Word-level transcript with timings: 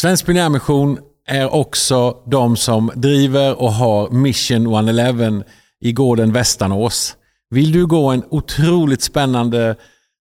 Svensk 0.00 0.26
Pionjärmission 0.26 0.98
är 1.26 1.54
också 1.54 2.16
de 2.26 2.56
som 2.56 2.90
driver 2.94 3.62
och 3.62 3.72
har 3.72 4.10
Mission 4.10 4.66
111 4.66 5.44
i 5.80 5.92
gården 5.92 6.32
Västanås. 6.32 7.16
Vill 7.50 7.72
du 7.72 7.86
gå 7.86 8.10
en 8.10 8.24
otroligt 8.30 9.02
spännande 9.02 9.76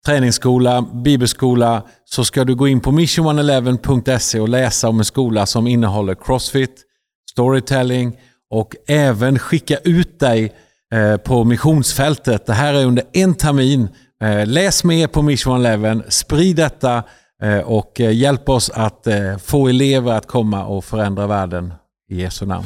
träningsskola, 0.05 0.81
bibelskola, 0.81 1.83
så 2.05 2.25
ska 2.25 2.43
du 2.43 2.55
gå 2.55 2.67
in 2.67 2.79
på 2.79 2.91
mission111.se 2.91 4.39
och 4.39 4.49
läsa 4.49 4.89
om 4.89 4.99
en 4.99 5.05
skola 5.05 5.45
som 5.45 5.67
innehåller 5.67 6.15
crossfit, 6.15 6.83
storytelling 7.31 8.17
och 8.49 8.75
även 8.87 9.39
skicka 9.39 9.77
ut 9.77 10.19
dig 10.19 10.53
eh, 10.93 11.17
på 11.17 11.43
missionsfältet. 11.43 12.45
Det 12.45 12.53
här 12.53 12.73
är 12.73 12.85
under 12.85 13.03
en 13.13 13.35
termin. 13.35 13.87
Eh, 14.21 14.47
läs 14.47 14.83
mer 14.83 15.07
på 15.07 15.21
Mission 15.21 15.53
111, 15.53 16.03
sprid 16.09 16.55
detta 16.55 17.03
Eh, 17.41 17.59
och 17.59 18.01
eh, 18.01 18.11
hjälp 18.11 18.49
oss 18.49 18.69
att 18.69 19.07
eh, 19.07 19.37
få 19.37 19.67
elever 19.67 20.11
att 20.11 20.27
komma 20.27 20.65
och 20.65 20.85
förändra 20.85 21.27
världen 21.27 21.73
i 22.09 22.21
Jesu 22.21 22.45
namn. 22.45 22.65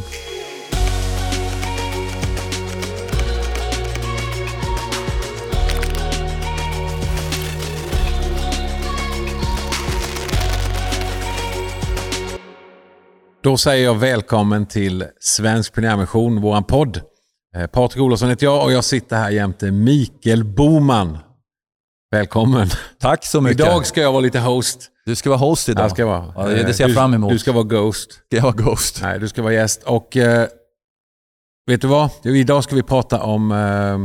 Då 13.44 13.58
säger 13.58 13.86
jag 13.86 13.96
välkommen 13.96 14.66
till 14.66 15.06
Svensk 15.20 15.74
Pionjärmission, 15.74 16.42
våran 16.42 16.64
podd. 16.64 17.02
Patrik 17.72 18.04
Olofsson 18.04 18.30
heter 18.30 18.46
jag 18.46 18.66
och 18.66 18.72
jag 18.72 18.84
sitter 18.84 19.16
här 19.16 19.30
jämte 19.30 19.72
Mikael 19.72 20.44
Boman. 20.44 21.18
Välkommen. 22.12 22.68
Tack 23.00 23.26
så 23.26 23.42
mycket. 23.42 23.60
Idag 23.60 23.86
ska 23.86 24.02
jag 24.02 24.12
vara 24.12 24.22
lite 24.22 24.40
host. 24.40 24.92
Du 25.06 25.16
ska 25.16 25.30
vara 25.30 25.40
host 25.40 25.70
idag. 25.70 25.84
Jag 25.84 25.92
ska 25.92 26.06
vara. 26.06 26.34
Ja, 26.36 26.48
det 26.48 26.74
ser 26.74 26.84
jag 26.84 26.94
fram 26.96 27.14
emot. 27.14 27.32
Du 27.32 27.40
ska 27.40 27.52
vara 27.52 27.64
Ghost. 27.64 28.12
Ska 28.12 28.36
jag 28.36 28.44
vara 28.44 28.54
Ghost? 28.54 29.00
Nej, 29.02 29.20
du 29.20 29.28
ska 29.28 29.42
vara 29.42 29.54
gäst. 29.54 29.84
Och 29.84 30.18
eh, 30.18 30.48
vet 31.68 31.82
du 31.82 31.88
vad? 31.88 32.10
Idag 32.24 32.64
ska 32.64 32.76
vi 32.76 32.84
prata 32.84 33.24
om, 33.24 33.52
eh, 33.52 33.98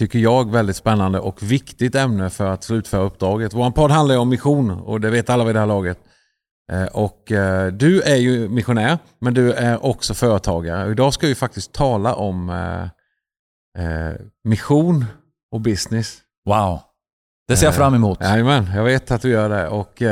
tycker 0.00 0.18
jag, 0.18 0.52
väldigt 0.52 0.76
spännande 0.76 1.20
och 1.20 1.42
viktigt 1.42 1.94
ämne 1.94 2.30
för 2.30 2.46
att 2.46 2.64
slutföra 2.64 3.02
uppdraget. 3.02 3.54
Vår 3.54 3.70
podd 3.70 3.90
handlar 3.90 4.14
ju 4.14 4.20
om 4.20 4.28
mission 4.28 4.70
och 4.70 5.00
det 5.00 5.10
vet 5.10 5.30
alla 5.30 5.44
vid 5.44 5.54
det 5.54 5.58
här 5.58 5.66
laget. 5.66 5.98
Eh, 6.72 6.86
och 6.86 7.32
eh, 7.32 7.72
du 7.72 8.02
är 8.02 8.16
ju 8.16 8.48
missionär, 8.48 8.98
men 9.20 9.34
du 9.34 9.52
är 9.52 9.84
också 9.84 10.14
företagare. 10.14 10.90
Idag 10.90 11.14
ska 11.14 11.26
vi 11.26 11.34
faktiskt 11.34 11.72
tala 11.72 12.14
om 12.14 12.50
eh, 13.78 14.12
mission 14.44 15.04
och 15.52 15.60
business. 15.60 16.18
Wow, 16.44 16.80
det 17.48 17.56
ser 17.56 17.66
jag 17.66 17.74
fram 17.74 17.94
emot. 17.94 18.20
Jajamän, 18.20 18.66
jag 18.74 18.84
vet 18.84 19.10
att 19.10 19.22
du 19.22 19.30
gör 19.30 19.48
det. 19.48 19.68
Och, 19.68 20.02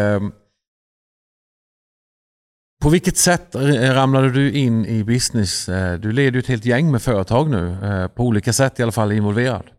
på 2.83 2.91
vilket 2.91 3.17
sätt 3.17 3.55
ramlade 3.55 4.31
du 4.31 4.53
in 4.53 4.87
i 4.87 5.05
business? 5.05 5.67
Du 5.99 6.13
leder 6.13 6.33
ju 6.33 6.39
ett 6.39 6.47
helt 6.47 6.65
gäng 6.65 6.93
med 6.93 7.03
företag 7.03 7.51
nu. 7.51 7.79
På 8.15 8.25
olika 8.25 8.53
sätt 8.53 8.81
i 8.81 8.83
alla 8.83 8.93
fall 8.93 9.13
involverad. 9.13 9.71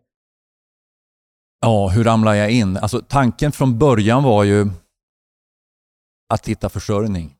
Ja, 1.62 1.88
hur 1.88 2.04
ramlade 2.04 2.38
jag 2.38 2.52
in? 2.52 2.78
Alltså, 2.78 3.02
tanken 3.02 3.52
från 3.52 3.80
början 3.80 4.24
var 4.24 4.44
ju 4.44 4.70
att 6.34 6.48
hitta 6.48 6.70
försörjning. 6.70 7.36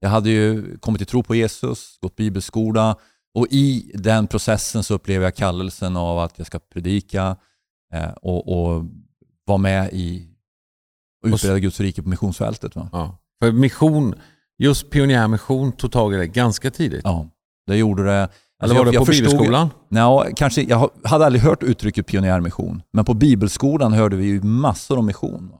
Jag 0.00 0.08
hade 0.08 0.30
ju 0.30 0.78
kommit 0.78 0.98
till 0.98 1.06
tro 1.06 1.22
på 1.22 1.34
Jesus, 1.34 1.98
gått 2.00 2.16
bibelskola 2.16 2.96
och 3.34 3.46
i 3.50 3.92
den 3.94 4.26
processen 4.26 4.82
så 4.82 4.94
upplevde 4.94 5.24
jag 5.26 5.34
kallelsen 5.34 5.96
av 5.96 6.18
att 6.18 6.38
jag 6.38 6.46
ska 6.46 6.58
predika 6.58 7.36
eh, 7.92 8.10
och, 8.10 8.48
och 8.48 8.84
vara 9.48 9.58
med 9.58 9.92
i 9.92 10.26
och 11.24 11.28
utbreda 11.28 11.58
Guds 11.58 11.80
rike 11.80 12.02
på 12.02 12.08
missionsfältet. 12.08 12.76
Va? 12.76 12.88
Ja. 12.92 13.18
För 13.42 13.52
mission, 13.52 14.14
just 14.58 14.90
pionjärmission 14.90 15.72
tog 15.72 15.92
tag 15.92 16.14
i 16.14 16.16
det 16.16 16.26
ganska 16.26 16.70
tidigt. 16.70 17.00
Ja, 17.04 17.26
det 17.66 17.76
gjorde 17.76 18.04
det. 18.04 18.28
Eller 18.62 18.74
var 18.74 18.84
det 18.84 18.98
på 18.98 19.04
bibelskolan? 19.04 19.70
Nej, 19.88 20.32
kanske, 20.36 20.62
jag 20.62 20.90
hade 21.04 21.26
aldrig 21.26 21.42
hört 21.42 21.62
uttrycket 21.62 22.06
pionjärmission, 22.06 22.82
men 22.92 23.04
på 23.04 23.14
bibelskolan 23.14 23.92
hörde 23.92 24.16
vi 24.16 24.24
ju 24.24 24.42
massor 24.42 24.98
om 24.98 25.06
mission. 25.06 25.52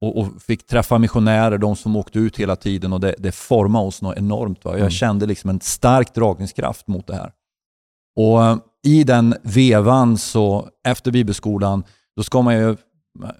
Och, 0.00 0.18
och, 0.18 0.42
fick 0.42 0.66
träffa 0.66 0.98
missionärer, 0.98 1.58
de 1.58 1.76
som 1.76 1.96
åkte 1.96 2.18
ut 2.18 2.36
hela 2.36 2.56
tiden 2.56 2.92
och 2.92 3.00
det, 3.00 3.14
det 3.18 3.32
formade 3.32 3.86
oss 3.86 4.02
något 4.02 4.16
enormt. 4.16 4.64
Va? 4.64 4.70
Jag 4.70 4.80
mm. 4.80 4.90
kände 4.90 5.26
liksom 5.26 5.50
en 5.50 5.60
stark 5.60 6.14
dragningskraft 6.14 6.88
mot 6.88 7.06
det 7.06 7.14
här. 7.14 7.32
Och 8.16 8.44
eh, 8.44 8.56
I 8.84 9.04
den 9.04 9.34
vevan, 9.42 10.18
så 10.18 10.68
efter 10.86 11.10
bibelskolan, 11.10 11.84
då 12.16 12.22
ska 12.22 12.42
man 12.42 12.54
ju, 12.54 12.76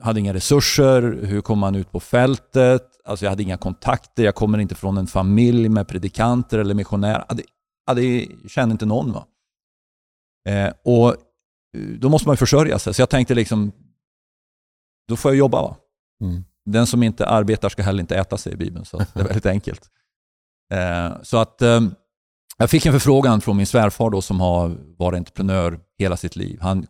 hade 0.00 0.20
inga 0.20 0.34
resurser, 0.34 1.02
hur 1.22 1.40
kom 1.40 1.58
man 1.58 1.74
ut 1.74 1.92
på 1.92 2.00
fältet? 2.00 2.82
Alltså 3.04 3.24
jag 3.24 3.30
hade 3.30 3.42
inga 3.42 3.56
kontakter, 3.56 4.24
jag 4.24 4.34
kommer 4.34 4.58
inte 4.58 4.74
från 4.74 4.98
en 4.98 5.06
familj 5.06 5.68
med 5.68 5.88
predikanter 5.88 6.58
eller 6.58 6.74
missionärer. 6.74 7.24
Jag, 7.28 7.36
hade, 7.86 8.02
jag 8.02 8.50
kände 8.50 8.72
inte 8.72 8.86
någon. 8.86 9.12
Va? 9.12 9.26
Eh, 10.48 10.72
och 10.84 11.08
eh, 11.08 11.80
Då 11.98 12.08
måste 12.08 12.28
man 12.28 12.32
ju 12.32 12.36
försörja 12.36 12.78
sig, 12.78 12.94
så 12.94 13.02
jag 13.02 13.10
tänkte 13.10 13.34
liksom, 13.34 13.72
då 15.08 15.16
får 15.16 15.30
jag 15.30 15.38
jobba. 15.38 15.62
Va? 15.62 15.76
Mm. 16.22 16.44
Den 16.64 16.86
som 16.86 17.02
inte 17.02 17.26
arbetar 17.26 17.68
ska 17.68 17.82
heller 17.82 18.00
inte 18.00 18.16
äta 18.16 18.36
sig 18.36 18.52
i 18.52 18.56
Bibeln, 18.56 18.84
så 18.84 18.98
det 18.98 19.20
är 19.20 19.24
väldigt 19.24 19.46
enkelt. 19.46 19.90
Eh, 20.72 21.22
så 21.22 21.36
att 21.36 21.62
eh, 21.62 21.80
jag 22.56 22.70
fick 22.70 22.86
en 22.86 22.92
förfrågan 22.92 23.40
från 23.40 23.56
min 23.56 23.66
svärfar 23.66 24.10
då, 24.10 24.22
som 24.22 24.40
har 24.40 24.76
varit 24.98 25.16
entreprenör 25.16 25.80
hela 25.98 26.16
sitt 26.16 26.36
liv. 26.36 26.58
Han 26.60 26.86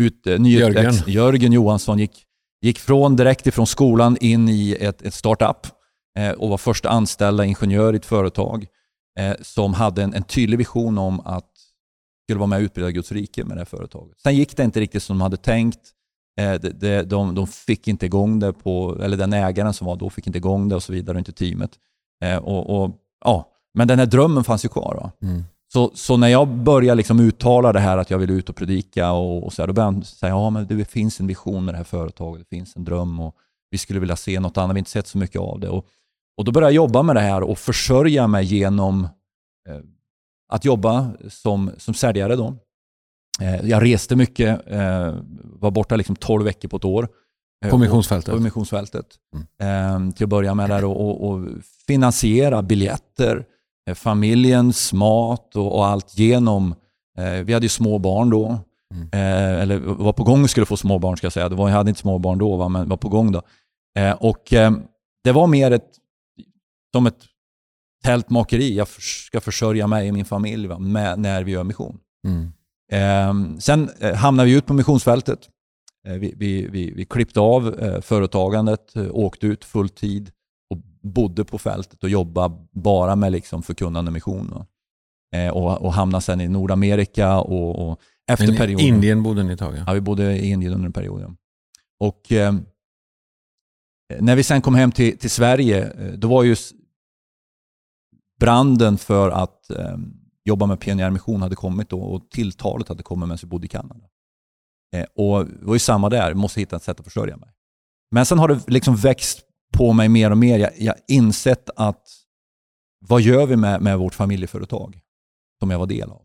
ut, 0.00 0.26
eh, 0.26 0.46
Jörgen. 0.46 0.94
Jörgen 1.06 1.52
Johansson 1.52 1.98
gick, 1.98 2.24
gick 2.62 2.78
från, 2.78 3.16
direkt 3.16 3.46
ifrån 3.46 3.66
skolan 3.66 4.16
in 4.20 4.48
i 4.48 4.76
ett, 4.80 5.02
ett 5.02 5.14
startup 5.14 5.66
eh, 6.18 6.30
och 6.30 6.48
var 6.48 6.58
första 6.58 6.88
anställda 6.88 7.44
ingenjör 7.44 7.92
i 7.92 7.96
ett 7.96 8.06
företag 8.06 8.66
eh, 9.18 9.34
som 9.42 9.74
hade 9.74 10.02
en, 10.02 10.14
en 10.14 10.22
tydlig 10.22 10.58
vision 10.58 10.98
om 10.98 11.20
att 11.20 11.50
skulle 12.26 12.38
vara 12.38 12.46
med 12.46 12.56
och 12.56 12.62
utbreda 12.62 12.90
Guds 12.90 13.12
rike 13.12 13.44
med 13.44 13.56
det 13.56 13.60
här 13.60 13.64
företaget. 13.64 14.20
Sen 14.20 14.36
gick 14.36 14.56
det 14.56 14.64
inte 14.64 14.80
riktigt 14.80 15.02
som 15.02 15.18
de 15.18 15.22
hade 15.22 15.36
tänkt. 15.36 15.80
Eh, 16.40 16.54
de, 16.54 17.02
de, 17.02 17.34
de 17.34 17.46
fick 17.46 17.88
inte 17.88 18.06
igång 18.06 18.38
det, 18.38 18.52
på, 18.52 18.98
eller 19.02 19.16
den 19.16 19.32
ägaren 19.32 19.74
som 19.74 19.86
var 19.86 19.96
då 19.96 20.10
fick 20.10 20.26
inte 20.26 20.38
igång 20.38 20.68
det 20.68 20.74
och 20.74 20.82
så 20.82 20.92
vidare, 20.92 21.16
och 21.16 21.18
inte 21.18 21.32
teamet. 21.32 21.70
Eh, 22.24 22.36
och, 22.36 22.82
och, 22.82 22.90
ja, 23.24 23.52
men 23.74 23.88
den 23.88 23.98
här 23.98 24.06
drömmen 24.06 24.44
fanns 24.44 24.64
ju 24.64 24.68
kvar. 24.68 25.10
Mm. 25.22 25.44
Så, 25.76 25.90
så 25.94 26.16
när 26.16 26.28
jag 26.28 26.48
började 26.48 26.96
liksom 26.96 27.20
uttala 27.20 27.72
det 27.72 27.80
här 27.80 27.98
att 27.98 28.10
jag 28.10 28.18
vill 28.18 28.30
ut 28.30 28.48
och 28.48 28.56
predika, 28.56 29.12
och, 29.12 29.44
och 29.44 29.52
så 29.52 29.62
här, 29.62 29.66
då 29.66 29.72
började 29.72 29.94
han 29.94 30.04
säga 30.04 30.30
ja, 30.30 30.50
men 30.50 30.66
det 30.66 30.84
finns 30.84 31.20
en 31.20 31.26
vision 31.26 31.64
med 31.64 31.74
det 31.74 31.78
här 31.78 31.84
företaget, 31.84 32.46
det 32.50 32.56
finns 32.56 32.76
en 32.76 32.84
dröm 32.84 33.20
och 33.20 33.36
vi 33.70 33.78
skulle 33.78 34.00
vilja 34.00 34.16
se 34.16 34.40
något 34.40 34.56
annat, 34.56 34.70
vi 34.70 34.72
har 34.74 34.78
inte 34.78 34.90
sett 34.90 35.06
så 35.06 35.18
mycket 35.18 35.40
av 35.40 35.60
det. 35.60 35.68
Och, 35.68 35.86
och 36.36 36.44
Då 36.44 36.52
började 36.52 36.74
jag 36.74 36.76
jobba 36.76 37.02
med 37.02 37.16
det 37.16 37.20
här 37.20 37.42
och 37.42 37.58
försörja 37.58 38.26
mig 38.26 38.44
genom 38.44 39.04
eh, 39.68 39.80
att 40.52 40.64
jobba 40.64 41.10
som, 41.28 41.70
som 41.78 41.94
säljare. 41.94 42.36
Då. 42.36 42.56
Eh, 43.40 43.68
jag 43.68 43.82
reste 43.82 44.16
mycket, 44.16 44.66
eh, 44.66 45.14
var 45.44 45.70
borta 45.70 45.96
liksom 45.96 46.16
12 46.16 46.44
veckor 46.44 46.68
på 46.68 46.76
ett 46.76 46.84
år. 46.84 47.08
Eh, 47.64 47.70
på 47.70 47.78
missionsfältet? 47.78 48.34
På 48.34 48.40
missionsfältet. 48.40 49.06
Mm. 49.60 50.12
Till 50.12 50.24
att 50.24 50.30
börja 50.30 50.54
med 50.54 50.70
där 50.70 50.84
och, 50.84 51.00
och, 51.00 51.30
och 51.30 51.48
finansiera 51.86 52.62
biljetter, 52.62 53.44
familjens 53.94 54.92
mat 54.92 55.56
och, 55.56 55.76
och, 55.76 55.86
allt 55.86 56.18
genom, 56.18 56.74
vi 57.44 57.52
hade 57.52 57.64
ju 57.64 57.68
små 57.68 57.98
barn 57.98 58.30
då, 58.30 58.58
mm. 58.94 59.08
eller 59.62 59.78
var 59.78 60.12
på 60.12 60.24
gång 60.24 60.48
skulle 60.48 60.66
få 60.66 60.76
små 60.76 60.98
barn 60.98 61.16
ska 61.16 61.24
jag 61.24 61.32
säga. 61.32 61.48
Det 61.48 61.54
var, 61.54 61.68
jag 61.68 61.76
hade 61.76 61.90
inte 61.90 62.00
små 62.00 62.18
barn 62.18 62.38
då, 62.38 62.56
va, 62.56 62.68
men 62.68 62.88
var 62.88 62.96
på 62.96 63.08
gång 63.08 63.32
då. 63.32 63.42
Och 64.18 64.42
det 65.24 65.32
var 65.32 65.46
mer 65.46 65.70
ett, 65.70 65.90
som 66.94 67.06
ett 67.06 67.24
tältmakeri. 68.04 68.76
Jag 68.76 68.88
ska 68.88 69.40
försörja 69.40 69.86
mig 69.86 70.08
och 70.08 70.14
min 70.14 70.24
familj 70.24 70.66
va, 70.66 70.78
med, 70.78 71.18
när 71.18 71.42
vi 71.42 71.52
gör 71.52 71.64
mission. 71.64 71.98
Mm. 72.26 72.52
Ehm, 72.92 73.60
sen 73.60 73.90
eh, 74.00 74.14
hamnade 74.14 74.48
vi 74.48 74.56
ut 74.56 74.66
på 74.66 74.74
missionsfältet. 74.74 75.38
Eh, 76.06 76.14
vi, 76.14 76.34
vi, 76.36 76.68
vi, 76.68 76.92
vi 76.96 77.04
klippte 77.04 77.40
av 77.40 77.78
eh, 77.78 78.00
företagandet, 78.00 78.96
åkte 79.10 79.46
ut 79.46 79.64
full 79.64 79.88
tid 79.88 80.30
bodde 81.06 81.44
på 81.44 81.58
fältet 81.58 82.04
och 82.04 82.10
jobbade 82.10 82.54
bara 82.72 83.16
med 83.16 83.32
liksom 83.32 83.62
förkunnande 83.62 84.10
mission. 84.10 84.64
Och, 85.52 85.82
och 85.82 85.92
hamnade 85.92 86.22
sen 86.22 86.40
i 86.40 86.48
Nordamerika 86.48 87.40
och, 87.40 87.88
och 87.88 88.00
efter 88.30 88.46
Men 88.46 88.56
perioden. 88.56 88.86
Indien 88.86 89.22
bodde 89.22 89.42
ni 89.42 89.52
ett 89.52 89.58
tag? 89.58 89.76
Ja, 89.76 89.82
ja 89.86 89.92
vi 89.92 90.00
bodde 90.00 90.38
i 90.38 90.50
Indien 90.50 90.72
under 90.72 90.86
en 90.86 90.92
period. 90.92 91.22
Ja. 91.22 91.34
Och, 92.00 92.32
eh, 92.32 92.54
när 94.20 94.36
vi 94.36 94.42
sen 94.42 94.62
kom 94.62 94.74
hem 94.74 94.92
till, 94.92 95.18
till 95.18 95.30
Sverige, 95.30 95.92
då 96.16 96.28
var 96.28 96.42
ju 96.42 96.56
branden 98.40 98.98
för 98.98 99.30
att 99.30 99.70
eh, 99.70 99.96
jobba 100.44 100.66
med 100.66 100.80
pionjärmission 100.80 101.42
hade 101.42 101.56
kommit 101.56 101.88
då 101.88 102.00
och 102.00 102.30
tilltalet 102.30 102.88
hade 102.88 103.02
kommit 103.02 103.28
medan 103.28 103.38
vi 103.42 103.48
bodde 103.48 103.66
i 103.66 103.68
Kanada. 103.68 104.04
Eh, 104.94 105.06
och 105.14 105.46
det 105.46 105.66
var 105.66 105.74
ju 105.74 105.78
samma 105.78 106.08
där, 106.08 106.28
jag 106.28 106.36
måste 106.36 106.60
hitta 106.60 106.76
ett 106.76 106.82
sätt 106.82 107.00
att 107.00 107.06
försörja 107.06 107.36
mig. 107.36 107.48
Men 108.10 108.26
sen 108.26 108.38
har 108.38 108.48
det 108.48 108.68
liksom 108.68 108.96
växt 108.96 109.45
på 109.72 109.92
mig 109.92 110.08
mer 110.08 110.30
och 110.30 110.38
mer. 110.38 110.72
Jag 110.78 110.92
har 110.92 111.00
insett 111.08 111.70
att 111.76 112.02
vad 113.08 113.20
gör 113.20 113.46
vi 113.46 113.56
med, 113.56 113.82
med 113.82 113.98
vårt 113.98 114.14
familjeföretag 114.14 115.00
som 115.60 115.70
jag 115.70 115.78
var 115.78 115.86
del 115.86 116.10
av? 116.10 116.22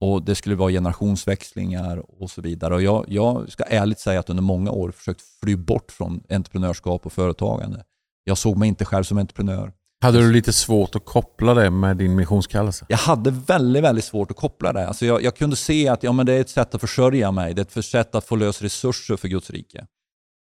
Och 0.00 0.22
Det 0.22 0.34
skulle 0.34 0.54
vara 0.54 0.70
generationsväxlingar 0.70 2.22
och 2.22 2.30
så 2.30 2.40
vidare. 2.40 2.74
Och 2.74 2.82
jag, 2.82 3.04
jag 3.08 3.52
ska 3.52 3.64
ärligt 3.64 4.00
säga 4.00 4.20
att 4.20 4.30
under 4.30 4.42
många 4.42 4.70
år 4.70 4.90
försökt 4.90 5.22
fly 5.40 5.56
bort 5.56 5.92
från 5.92 6.22
entreprenörskap 6.28 7.06
och 7.06 7.12
företagande. 7.12 7.84
Jag 8.24 8.38
såg 8.38 8.56
mig 8.56 8.68
inte 8.68 8.84
själv 8.84 9.04
som 9.04 9.18
entreprenör. 9.18 9.72
Hade 10.00 10.18
du 10.18 10.32
lite 10.32 10.52
svårt 10.52 10.94
att 10.94 11.04
koppla 11.04 11.54
det 11.54 11.70
med 11.70 11.96
din 11.96 12.16
missionskallelse? 12.16 12.86
Jag 12.88 12.98
hade 12.98 13.30
väldigt, 13.30 13.82
väldigt 13.82 14.04
svårt 14.04 14.30
att 14.30 14.36
koppla 14.36 14.72
det. 14.72 14.88
Alltså 14.88 15.06
jag, 15.06 15.22
jag 15.22 15.36
kunde 15.36 15.56
se 15.56 15.88
att 15.88 16.02
ja, 16.02 16.12
men 16.12 16.26
det 16.26 16.32
är 16.32 16.40
ett 16.40 16.48
sätt 16.48 16.74
att 16.74 16.80
försörja 16.80 17.32
mig. 17.32 17.54
Det 17.54 17.74
är 17.74 17.80
ett 17.80 17.84
sätt 17.84 18.14
att 18.14 18.24
få 18.24 18.36
lös 18.36 18.62
resurser 18.62 19.16
för 19.16 19.28
Guds 19.28 19.50
rike. 19.50 19.86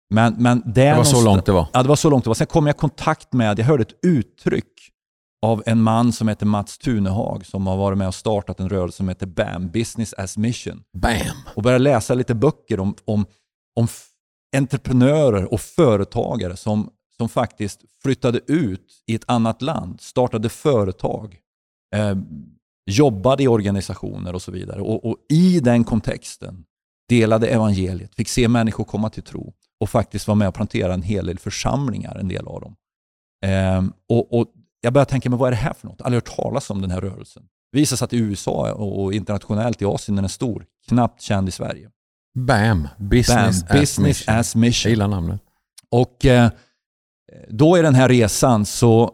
Men, 0.10 0.36
men 0.38 0.62
det, 0.66 0.72
det 0.72 0.96
var 0.96 1.04
så 1.04 1.26
långt 1.26 1.46
det 1.46 1.52
var? 1.52 1.68
Ja, 1.74 1.84
det 1.84 1.90
var 1.90 1.96
så 1.96 2.10
långt 2.10 2.24
det 2.24 2.30
var. 2.30 2.36
Sen 2.36 2.48
kom 2.48 2.68
jag 2.68 2.76
i 2.76 2.78
kontakt 2.78 3.34
med, 3.34 3.60
jag 3.60 3.66
hörde 3.66 3.82
ett 3.82 4.06
uttryck 4.06 4.92
av 5.42 5.64
en 5.66 5.82
man 5.82 6.12
som 6.12 6.28
heter 6.28 6.46
Mats 6.46 6.78
Tunehag 6.78 7.46
som 7.46 7.68
har 7.68 7.78
varit 7.78 7.98
med 7.98 8.08
och 8.08 8.16
startat 8.16 8.60
en 8.60 8.70
rörelse 8.70 8.98
som 8.98 9.10
heter 9.10 9.26
BAM, 9.26 9.70
Business 9.70 10.14
as 10.14 10.38
Mission. 10.38 10.84
BAM! 10.98 11.38
Och 11.56 11.64
började 11.64 11.84
läsa 11.84 12.14
lite 12.14 12.36
böcker 12.36 12.80
om, 12.80 12.96
om, 13.06 13.26
om 13.80 13.88
entreprenörer 14.56 15.54
och 15.54 15.62
företagare 15.62 16.58
som, 16.58 16.90
som 17.18 17.30
faktiskt 17.30 17.82
flyttade 18.04 18.40
ut 18.48 19.04
i 19.08 19.16
ett 19.16 19.24
annat 19.28 19.62
land, 19.62 20.02
startade 20.02 20.50
företag, 20.50 21.38
eh, 21.96 22.16
jobbade 22.90 23.44
i 23.44 23.48
organisationer 23.48 24.34
och 24.34 24.42
så 24.42 24.52
vidare. 24.52 24.82
Och, 24.82 25.06
och, 25.06 25.18
i 25.30 25.60
den 25.60 25.84
kontexten 25.84 26.64
delade 27.10 27.48
evangeliet, 27.48 28.16
fick 28.16 28.30
se 28.30 28.48
människor 28.48 28.84
komma 28.84 29.10
till 29.10 29.24
tro 29.24 29.54
och 29.80 29.90
faktiskt 29.90 30.28
vara 30.28 30.36
med 30.36 30.48
och 30.48 30.54
plantera 30.54 30.94
en 30.94 31.02
hel 31.02 31.26
del 31.26 31.40
församlingar, 31.40 32.16
en 32.16 32.28
del 32.28 32.48
av 32.48 32.62
dem. 32.62 32.76
Eh, 33.46 33.84
och, 34.10 34.40
och 34.40 34.48
jag 34.82 34.94
började 34.94 35.12
tänka, 35.12 35.30
men 35.30 35.40
vad 35.40 35.48
är 35.48 35.52
det 35.52 35.58
här 35.58 35.74
för 35.74 35.88
något? 35.88 36.02
Aldrig 36.02 36.24
hört 36.24 36.36
talas 36.36 36.70
om 36.70 36.82
den 36.82 36.92
här 36.92 37.02
rörelsen. 37.02 37.44
Det 37.72 37.78
visar 37.80 37.98
sig 37.98 38.06
att 38.06 38.14
i 38.14 38.18
USA 38.18 38.74
och 38.74 39.14
internationellt 39.14 39.82
i 39.82 39.86
Asien 39.86 40.16
den 40.16 40.26
är 40.26 40.30
stor, 40.30 40.66
knappt 40.88 41.22
känd 41.22 41.50
i 41.50 41.52
Sverige. 41.52 41.90
BAM, 42.38 42.88
Business, 42.98 43.68
Bam, 43.68 43.80
business 43.80 44.22
as, 44.22 44.26
mission. 44.26 44.36
as 44.36 44.56
mission. 44.56 44.90
Jag 44.90 44.92
gillar 44.92 45.08
namnet. 45.08 45.42
Och 45.90 46.26
eh, 46.26 46.50
då 47.50 47.76
är 47.76 47.84
den 47.84 47.96
här 47.96 48.10
resan 48.10 48.66
så 48.66 49.12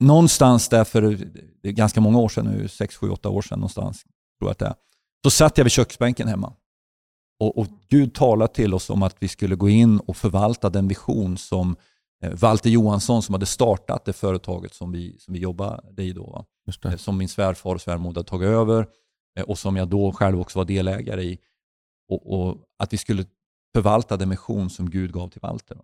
någonstans 0.00 0.68
där 0.68 0.84
för 0.84 1.18
ganska 1.62 2.00
många 2.00 2.18
år 2.18 2.28
sedan 2.28 2.44
nu, 2.44 2.68
6, 2.68 2.96
7, 2.96 3.10
8 3.10 3.28
år 3.28 3.42
sedan 3.42 3.58
någonstans, 3.58 4.02
tror 4.02 4.48
jag 4.48 4.50
att 4.50 4.58
det 4.58 4.66
är. 4.66 4.74
Då 5.22 5.30
satt 5.30 5.58
jag 5.58 5.64
vid 5.64 5.72
köksbänken 5.72 6.28
hemma. 6.28 6.52
Och, 7.44 7.58
och 7.58 7.66
Gud 7.88 8.14
talade 8.14 8.54
till 8.54 8.74
oss 8.74 8.90
om 8.90 9.02
att 9.02 9.16
vi 9.18 9.28
skulle 9.28 9.56
gå 9.56 9.68
in 9.68 10.00
och 10.00 10.16
förvalta 10.16 10.70
den 10.70 10.88
vision 10.88 11.36
som 11.36 11.76
eh, 12.24 12.30
Walter 12.32 12.70
Johansson 12.70 13.22
som 13.22 13.32
hade 13.32 13.46
startat 13.46 14.04
det 14.04 14.12
företaget 14.12 14.74
som 14.74 14.92
vi, 14.92 15.18
som 15.18 15.34
vi 15.34 15.40
jobbade 15.40 16.02
i 16.02 16.12
då. 16.12 16.44
Eh, 16.84 16.96
som 16.96 17.18
min 17.18 17.28
svärfar 17.28 17.74
och 17.74 17.80
svärmoder 17.80 18.18
hade 18.18 18.28
tagit 18.28 18.48
över 18.48 18.86
eh, 19.38 19.44
och 19.44 19.58
som 19.58 19.76
jag 19.76 19.88
då 19.88 20.12
själv 20.12 20.40
också 20.40 20.58
var 20.58 20.64
delägare 20.64 21.22
i. 21.22 21.38
Och, 22.08 22.32
och 22.32 22.56
att 22.78 22.92
vi 22.92 22.96
skulle 22.96 23.24
förvalta 23.74 24.16
den 24.16 24.28
mission 24.28 24.70
som 24.70 24.90
Gud 24.90 25.12
gav 25.12 25.28
till 25.28 25.40
Walter. 25.40 25.78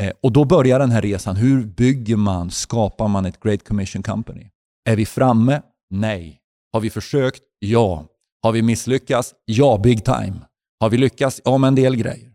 Eh, 0.00 0.12
och 0.20 0.32
då 0.32 0.44
börjar 0.44 0.78
den 0.78 0.90
här 0.90 1.02
resan. 1.02 1.36
Hur 1.36 1.66
bygger 1.66 2.16
man, 2.16 2.50
skapar 2.50 3.08
man 3.08 3.26
ett 3.26 3.40
Great 3.40 3.64
Commission 3.68 4.02
Company? 4.02 4.50
Är 4.84 4.96
vi 4.96 5.06
framme? 5.06 5.62
Nej. 5.90 6.40
Har 6.72 6.80
vi 6.80 6.90
försökt? 6.90 7.42
Ja. 7.58 8.04
Har 8.42 8.52
vi 8.52 8.62
misslyckats? 8.62 9.34
Ja, 9.44 9.78
big 9.78 10.04
time. 10.04 10.40
Har 10.80 10.90
vi 10.90 10.96
lyckats? 10.96 11.40
Ja, 11.44 11.58
med 11.58 11.68
en 11.68 11.74
del 11.74 11.96
grejer. 11.96 12.32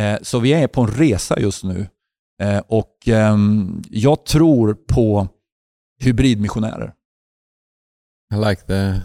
Eh, 0.00 0.18
så 0.22 0.38
vi 0.38 0.52
är 0.52 0.68
på 0.68 0.80
en 0.80 0.86
resa 0.90 1.40
just 1.40 1.64
nu. 1.64 1.88
Eh, 2.42 2.58
och 2.58 3.08
ehm, 3.08 3.82
jag 3.90 4.24
tror 4.26 4.74
på 4.74 5.28
hybridmissionärer. 6.00 6.94
I 8.34 8.48
like 8.48 8.62
the... 8.62 9.00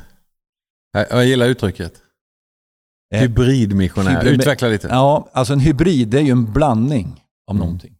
Jag 0.94 1.26
gillar 1.26 1.46
uttrycket. 1.48 2.02
Hybridmissionär. 3.16 4.22
Hybrid- 4.22 4.40
Utveckla 4.42 4.68
lite. 4.68 4.88
Ja, 4.88 5.30
alltså 5.34 5.54
en 5.54 5.60
hybrid 5.60 6.14
är 6.14 6.22
ju 6.22 6.32
en 6.32 6.54
blandning 6.54 7.24
av 7.48 7.56
Mm. 7.56 7.66
någonting. 7.66 7.98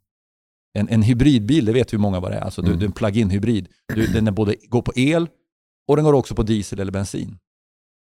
En, 0.74 0.90
en 0.90 1.02
hybridbil, 1.02 1.66
det 1.66 1.74
vet 1.74 1.94
vi 1.94 1.98
många 1.98 2.20
vad 2.20 2.32
det 2.32 2.38
är. 2.38 2.42
Alltså 2.42 2.62
du, 2.62 2.68
Mm. 2.68 2.80
du 2.80 2.86
är 2.86 2.88
en 2.88 2.94
plug-in 2.94 3.30
hybrid. 3.30 3.68
Du, 3.96 4.08
den 4.08 4.28
är 4.28 4.32
både, 4.32 4.56
går 4.68 4.82
på 4.82 4.92
el 4.96 5.30
och 5.88 5.96
den 5.96 6.06
går 6.06 6.14
också 6.14 6.36
på 6.36 6.44
diesel 6.44 6.80
eller 6.80 6.92
bensin. 6.92 7.38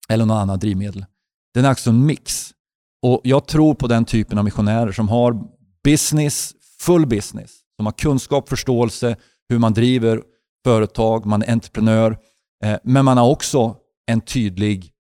Eller 0.10 0.26
något 0.26 0.36
annat 0.42 0.62
drivmedel. 0.62 1.06
Den 1.54 1.66
är 1.66 1.70
alltså 1.70 1.90
en 1.90 2.06
mix. 2.06 2.54
Och 3.02 3.22
Jag 3.24 3.48
tror 3.48 3.74
på 3.74 3.88
den 3.88 4.06
typen 4.06 4.38
av 4.38 4.44
missionärer 4.44 4.92
som 4.92 5.10
har 5.10 5.44
business, 5.84 6.54
full 6.80 7.08
business. 7.08 7.52
Som 7.76 7.86
har 7.86 7.94
kunskap, 7.94 8.50
förståelse, 8.50 9.16
hur 9.50 9.60
man 9.60 9.74
driver 9.74 10.24
företag, 10.66 11.26
man 11.26 11.44
är 11.44 11.52
entreprenör. 11.52 12.18
Eh, 12.64 12.78
men 12.84 13.06
man 13.06 13.18
har 13.18 13.30
också 13.30 13.76
en 14.06 14.22
tydlig 14.22 14.92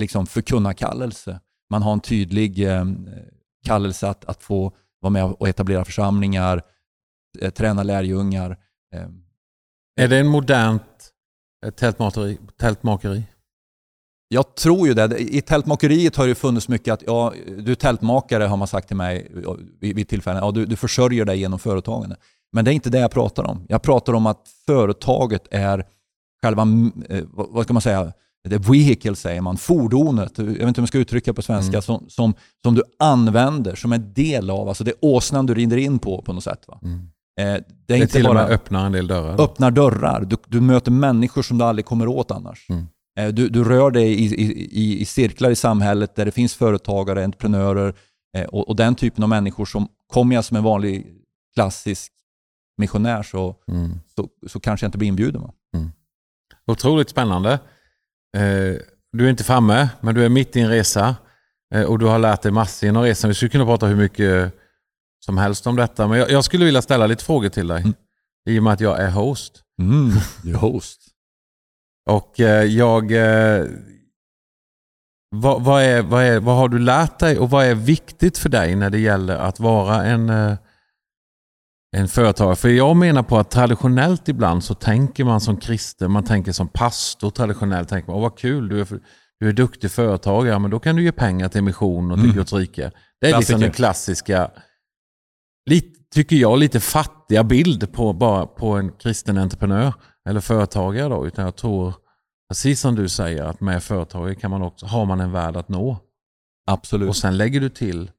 liksom, 0.00 0.26
förkunnarkallelse. 0.26 1.40
Man 1.70 1.82
har 1.82 1.92
en 1.92 2.00
tydlig 2.00 2.68
eh, 2.68 2.84
kallelse 3.64 4.08
att, 4.08 4.24
att 4.24 4.42
få 4.42 4.72
vara 5.00 5.10
med 5.10 5.24
och 5.24 5.48
etablera 5.48 5.84
församlingar, 5.84 6.62
eh, 7.40 7.50
träna 7.50 7.82
lärjungar. 7.82 8.58
Är 10.00 10.08
det 10.08 10.18
en 10.18 10.26
modernt 10.26 11.12
tältmakeri? 11.76 12.38
tältmakeri? 12.56 13.24
Jag 14.28 14.54
tror 14.54 14.88
ju 14.88 14.94
det. 14.94 15.18
I 15.20 15.40
tältmakeriet 15.40 16.16
har 16.16 16.26
det 16.26 16.34
funnits 16.34 16.68
mycket 16.68 16.94
att 16.94 17.02
ja, 17.06 17.32
du 17.58 17.70
är 17.70 17.74
tältmakare 17.74 18.44
har 18.44 18.56
man 18.56 18.68
sagt 18.68 18.88
till 18.88 18.96
mig 18.96 19.32
vid, 19.80 19.96
vid 19.96 20.08
tillfällen. 20.08 20.42
Ja, 20.44 20.50
du, 20.50 20.66
du 20.66 20.76
försörjer 20.76 21.24
dig 21.24 21.38
genom 21.38 21.58
företagande. 21.58 22.16
Men 22.52 22.64
det 22.64 22.70
är 22.70 22.72
inte 22.72 22.90
det 22.90 22.98
jag 22.98 23.10
pratar 23.10 23.44
om. 23.44 23.64
Jag 23.68 23.82
pratar 23.82 24.12
om 24.12 24.26
att 24.26 24.40
företaget 24.66 25.42
är 25.50 25.84
själva, 26.44 26.62
eh, 27.08 27.24
vad 27.30 27.64
ska 27.64 27.72
man 27.72 27.82
säga, 27.82 28.12
det 28.48 28.58
vehicle 28.58 29.16
säger 29.16 29.40
man, 29.40 29.56
fordonet, 29.56 30.32
jag 30.38 30.44
vet 30.44 30.60
inte 30.60 30.64
hur 30.78 30.82
man 30.82 30.86
ska 30.86 30.98
uttrycka 30.98 31.34
på 31.34 31.42
svenska, 31.42 31.70
Mm. 31.72 31.82
som, 31.82 32.04
som, 32.08 32.34
som 32.62 32.74
du 32.74 32.82
använder 32.98 33.74
som 33.74 33.92
en 33.92 34.12
del 34.12 34.50
av, 34.50 34.68
alltså 34.68 34.84
det 34.84 34.90
är 34.90 34.96
åsnan 35.00 35.46
du 35.46 35.54
rider 35.54 35.76
in 35.76 35.98
på 35.98 36.22
på 36.22 36.32
något 36.32 36.44
sätt. 36.44 36.64
Va? 36.68 36.78
Mm. 36.82 36.98
Eh, 37.40 37.44
det 37.44 37.44
är 37.50 37.64
Det, 37.86 37.96
inte 37.96 38.12
till 38.12 38.26
och 38.26 38.34
bara 38.34 38.44
med 38.46 38.52
öppnar 38.54 38.86
en 38.86 38.92
del 38.92 39.06
dörrar. 39.06 39.40
öppnar 39.40 39.70
dörrar, 39.70 40.20
du, 40.20 40.36
du 40.46 40.60
möter 40.60 40.90
människor 40.90 41.42
som 41.42 41.58
du 41.58 41.64
aldrig 41.64 41.84
kommer 41.86 42.08
åt 42.08 42.30
annars. 42.30 42.66
Mm. 42.70 42.86
Eh, 43.20 43.28
Du, 43.28 43.48
du 43.48 43.64
rör 43.64 43.90
dig 43.90 44.12
i, 44.14 44.34
i, 44.34 45.00
i, 45.00 45.04
cirklar 45.04 45.50
i 45.50 45.56
samhället 45.56 46.14
där 46.16 46.24
det 46.24 46.32
finns 46.32 46.54
företagare, 46.54 47.24
entreprenörer 47.24 47.94
eh, 48.36 48.44
och, 48.44 48.68
och 48.68 48.76
den 48.76 48.94
typen 48.94 49.22
av 49.22 49.28
människor 49.28 49.64
som 49.64 49.88
kommer 50.12 50.34
jag 50.34 50.44
som 50.44 50.56
en 50.56 50.62
vanlig 50.62 51.06
klassisk 51.54 52.12
missionär 52.78 53.22
så, 53.22 53.56
Mm. 53.68 53.90
så, 54.16 54.28
så 54.46 54.60
kanske 54.60 54.84
jag 54.84 54.88
inte 54.88 54.98
blir 54.98 55.08
inbjuden. 55.08 55.42
Va? 55.42 55.52
Otroligt 56.66 57.08
spännande. 57.10 57.52
Eh, 58.36 58.76
Du 59.12 59.26
är 59.26 59.30
inte 59.30 59.44
framme, 59.44 59.88
men 60.00 60.14
du 60.14 60.24
är 60.24 60.28
mitt 60.28 60.56
i 60.56 60.60
en 60.60 60.68
resa. 60.68 61.16
Och 61.88 61.98
du 61.98 62.06
har 62.06 62.18
lärt 62.18 62.42
dig 62.42 62.52
massor 62.52 62.86
genom 62.86 63.02
resan. 63.02 63.28
Vi 63.28 63.34
skulle 63.34 63.48
kunna 63.50 63.64
prata 63.64 63.86
hur 63.86 63.96
mycket 63.96 64.52
som 65.24 65.38
helst 65.38 65.66
om 65.66 65.76
detta. 65.76 66.08
Men 66.08 66.18
jag, 66.18 66.30
jag 66.30 66.44
skulle 66.44 66.64
vilja 66.64 66.82
ställa 66.82 67.06
lite 67.06 67.24
frågor 67.24 67.48
till 67.48 67.66
dig. 67.66 67.80
Mm. 67.80 67.94
I 68.50 68.58
och 68.58 68.62
med 68.62 68.72
att 68.72 68.80
jag 68.80 69.00
är 69.00 69.10
host. 69.10 69.62
Mm, 69.82 70.10
du 70.42 70.50
är 70.54 70.54
host. 70.56 71.00
Och 72.10 72.40
eh, 72.40 72.64
jag... 72.64 73.12
eh, 73.12 73.66
Vad, 75.36 75.62
vad, 75.64 75.82
är, 75.82 76.02
vad, 76.02 76.22
är, 76.24 76.40
vad 76.40 76.56
har 76.56 76.68
du 76.68 76.78
lärt 76.78 77.18
dig 77.18 77.38
och 77.38 77.50
vad 77.50 77.64
är 77.64 77.74
viktigt 77.74 78.38
för 78.38 78.48
dig 78.48 78.76
när 78.76 78.90
det 78.90 78.98
gäller 78.98 79.36
att 79.36 79.60
vara 79.60 80.04
en, 80.04 80.28
eh, 80.30 80.56
en 81.96 82.08
företagare? 82.08 82.56
För 82.56 82.68
jag 82.68 82.96
menar 82.96 83.22
på 83.22 83.38
att 83.38 83.50
traditionellt 83.50 84.28
ibland 84.28 84.64
så 84.64 84.74
tänker 84.74 85.24
man 85.24 85.40
som 85.40 85.56
kristen, 85.56 86.10
man 86.10 86.24
tänker 86.24 86.52
som 86.52 86.68
pastor 86.68 87.30
traditionellt, 87.30 87.88
tänker 87.88 88.06
man, 88.10 88.16
Åh, 88.16 88.22
vad 88.22 88.38
kul, 88.38 88.68
du 88.68 88.80
är, 88.80 88.86
du 89.40 89.48
är 89.48 89.52
duktig 89.52 89.90
företagare, 89.90 90.58
men 90.58 90.70
då 90.70 90.78
kan 90.78 90.96
du 90.96 91.02
ge 91.02 91.12
pengar 91.12 91.48
till 91.48 91.62
mission 91.62 92.10
och 92.10 92.16
till 92.18 92.24
Mm. 92.24 92.36
Guds 92.36 92.52
rike. 92.52 92.90
Det 93.20 93.30
är 93.30 93.38
liksom 93.38 93.60
den 93.60 93.72
klassiska, 93.72 94.50
lite, 95.70 95.98
tycker 96.14 96.36
jag, 96.36 96.58
lite 96.58 96.80
fattiga 96.80 97.44
bild 97.44 97.92
på, 97.92 98.12
bara 98.12 98.46
på 98.46 98.72
en 98.72 98.92
kristen 98.92 99.38
entreprenör 99.38 99.94
eller 100.28 100.40
företagare. 100.40 101.08
Då, 101.08 101.26
utan 101.26 101.44
jag 101.44 101.56
tror, 101.56 101.94
precis 102.48 102.80
som 102.80 102.94
du 102.94 103.08
säger, 103.08 103.44
att 103.44 103.60
med 103.60 103.82
företagare 103.82 104.34
kan 104.34 104.50
man 104.50 104.62
också, 104.62 104.86
har 104.86 105.04
man 105.04 105.20
en 105.20 105.32
värld 105.32 105.56
att 105.56 105.68
nå. 105.68 105.96
Absolut. 106.66 107.08
Och 107.08 107.16
sen 107.16 107.36
lägger 107.36 107.60
du 107.60 107.68
till 107.68 108.10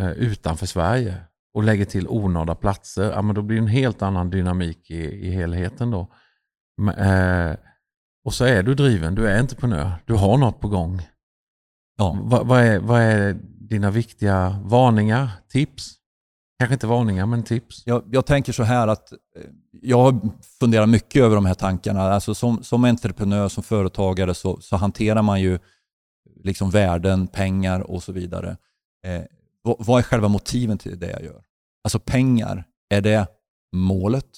eh, 0.00 0.10
utanför 0.10 0.66
Sverige 0.66 1.16
och 1.54 1.62
lägger 1.62 1.84
till 1.84 2.08
onådda 2.08 2.54
platser. 2.54 3.10
Ja, 3.10 3.22
men 3.22 3.34
då 3.34 3.42
blir 3.42 3.56
det 3.56 3.62
en 3.62 3.68
helt 3.68 4.02
annan 4.02 4.30
dynamik 4.30 4.90
i, 4.90 5.26
i 5.26 5.30
helheten. 5.30 5.90
då. 5.90 6.12
Men, 6.76 6.94
eh, 6.94 7.56
och 8.24 8.34
så 8.34 8.44
är 8.44 8.62
du 8.62 8.74
driven, 8.74 9.14
du 9.14 9.28
är 9.28 9.38
entreprenör, 9.38 9.92
du 10.04 10.14
har 10.14 10.38
något 10.38 10.60
på 10.60 10.68
gång. 10.68 11.02
Ja. 11.96 12.18
Vad, 12.22 12.46
vad, 12.46 12.60
är, 12.60 12.78
vad 12.78 13.00
är 13.00 13.32
dina 13.68 13.90
viktiga 13.90 14.60
varningar, 14.64 15.30
tips? 15.48 15.94
Kanske 16.58 16.74
inte 16.74 16.86
varningar, 16.86 17.26
men 17.26 17.42
tips. 17.42 17.82
Jag, 17.86 18.04
jag 18.10 18.26
tänker 18.26 18.52
så 18.52 18.62
här 18.62 18.88
att 18.88 19.12
eh, 19.12 19.18
jag 19.82 19.98
har 19.98 20.20
funderat 20.60 20.88
mycket 20.88 21.22
över 21.22 21.34
de 21.34 21.46
här 21.46 21.54
tankarna. 21.54 22.02
Alltså 22.02 22.34
som, 22.34 22.62
som 22.62 22.84
entreprenör, 22.84 23.48
som 23.48 23.62
företagare 23.62 24.34
så, 24.34 24.60
så 24.60 24.76
hanterar 24.76 25.22
man 25.22 25.40
ju 25.40 25.58
liksom 26.44 26.70
värden, 26.70 27.26
pengar 27.26 27.80
och 27.80 28.02
så 28.02 28.12
vidare. 28.12 28.56
Eh, 29.06 29.22
vad, 29.62 29.76
vad 29.78 29.98
är 29.98 30.02
själva 30.02 30.28
motiven 30.28 30.78
till 30.78 30.98
det 30.98 31.10
jag 31.10 31.24
gör? 31.24 31.44
Alltså 31.84 31.98
pengar, 31.98 32.64
är 32.88 33.00
det 33.00 33.26
målet 33.72 34.28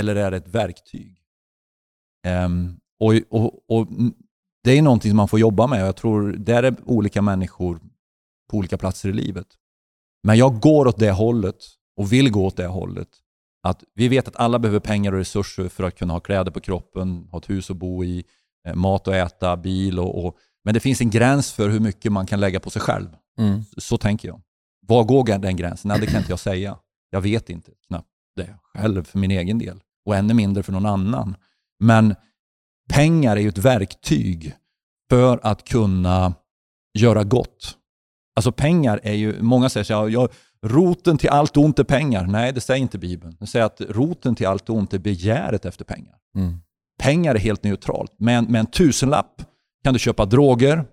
eller 0.00 0.16
är 0.16 0.30
det 0.30 0.36
ett 0.36 0.48
verktyg? 0.48 1.18
Eh, 2.26 2.48
och, 3.00 3.14
och, 3.30 3.70
och 3.70 3.86
Det 4.64 4.78
är 4.78 4.82
någonting 4.82 5.10
som 5.10 5.16
man 5.16 5.28
får 5.28 5.40
jobba 5.40 5.66
med. 5.66 5.80
Jag 5.80 5.96
tror 5.96 6.32
där 6.32 6.62
är 6.62 6.76
olika 6.84 7.22
människor 7.22 7.80
på 8.50 8.56
olika 8.56 8.78
platser 8.78 9.08
i 9.08 9.12
livet. 9.12 9.46
Men 10.26 10.38
jag 10.38 10.60
går 10.60 10.86
åt 10.86 10.98
det 10.98 11.10
hållet 11.10 11.56
och 11.96 12.12
vill 12.12 12.30
gå 12.30 12.46
åt 12.46 12.56
det 12.56 12.66
hållet 12.66 13.08
Att 13.62 13.84
vi 13.94 14.08
vet 14.08 14.28
att 14.28 14.36
alla 14.36 14.58
behöver 14.58 14.80
pengar 14.80 15.12
och 15.12 15.18
resurser 15.18 15.68
för 15.68 15.84
att 15.84 15.98
kunna 15.98 16.12
ha 16.12 16.20
kläder 16.20 16.50
på 16.50 16.60
kroppen, 16.60 17.28
ha 17.30 17.38
ett 17.38 17.50
hus 17.50 17.70
att 17.70 17.76
bo 17.76 18.04
i, 18.04 18.24
eh, 18.68 18.74
mat 18.74 19.08
att 19.08 19.14
äta, 19.14 19.56
bil 19.56 19.98
och, 19.98 20.24
och 20.24 20.36
men 20.64 20.74
det 20.74 20.80
finns 20.80 21.00
en 21.00 21.10
gräns 21.10 21.52
för 21.52 21.68
hur 21.68 21.80
mycket 21.80 22.12
man 22.12 22.26
kan 22.26 22.40
lägga 22.40 22.60
på 22.60 22.70
sig 22.70 22.82
själv. 22.82 23.08
Mm. 23.38 23.64
Så 23.76 23.98
tänker 23.98 24.28
jag. 24.28 24.40
Var 24.86 25.04
går 25.04 25.38
den 25.38 25.56
gränsen? 25.56 25.88
Nej, 25.88 26.00
det 26.00 26.06
kan 26.06 26.18
inte 26.18 26.32
jag 26.32 26.38
säga. 26.38 26.78
Jag 27.10 27.20
vet 27.20 27.50
inte 27.50 27.72
knappt 27.86 28.08
det 28.36 28.58
själv 28.62 29.04
för 29.04 29.18
min 29.18 29.30
egen 29.30 29.58
del 29.58 29.80
och 30.06 30.16
ännu 30.16 30.34
mindre 30.34 30.62
för 30.62 30.72
någon 30.72 30.86
annan. 30.86 31.36
Men 31.80 32.14
pengar 32.88 33.36
är 33.36 33.40
ju 33.40 33.48
ett 33.48 33.58
verktyg 33.58 34.54
för 35.10 35.40
att 35.42 35.64
kunna 35.64 36.34
göra 36.98 37.24
gott. 37.24 37.76
Alltså 38.36 38.52
pengar 38.52 39.00
är 39.02 39.12
ju, 39.12 39.42
många 39.42 39.68
säger 39.68 39.84
så 39.84 40.08
ja, 40.08 40.28
roten 40.62 41.18
till 41.18 41.28
allt 41.28 41.56
ont 41.56 41.78
är 41.78 41.84
pengar. 41.84 42.26
Nej, 42.26 42.52
det 42.52 42.60
säger 42.60 42.80
inte 42.80 42.98
Bibeln. 42.98 43.36
Den 43.38 43.46
säger 43.46 43.66
att 43.66 43.80
roten 43.80 44.34
till 44.34 44.46
allt 44.46 44.70
ont 44.70 44.94
är 44.94 44.98
begäret 44.98 45.64
efter 45.64 45.84
pengar. 45.84 46.14
Mm. 46.36 46.60
Pengar 46.98 47.34
är 47.34 47.38
helt 47.38 47.64
neutralt. 47.64 48.12
Med, 48.18 48.50
med 48.50 48.58
en 48.58 48.66
tusenlapp 48.66 49.42
kan 49.84 49.92
du 49.92 49.98
köpa 49.98 50.24
droger, 50.24 50.84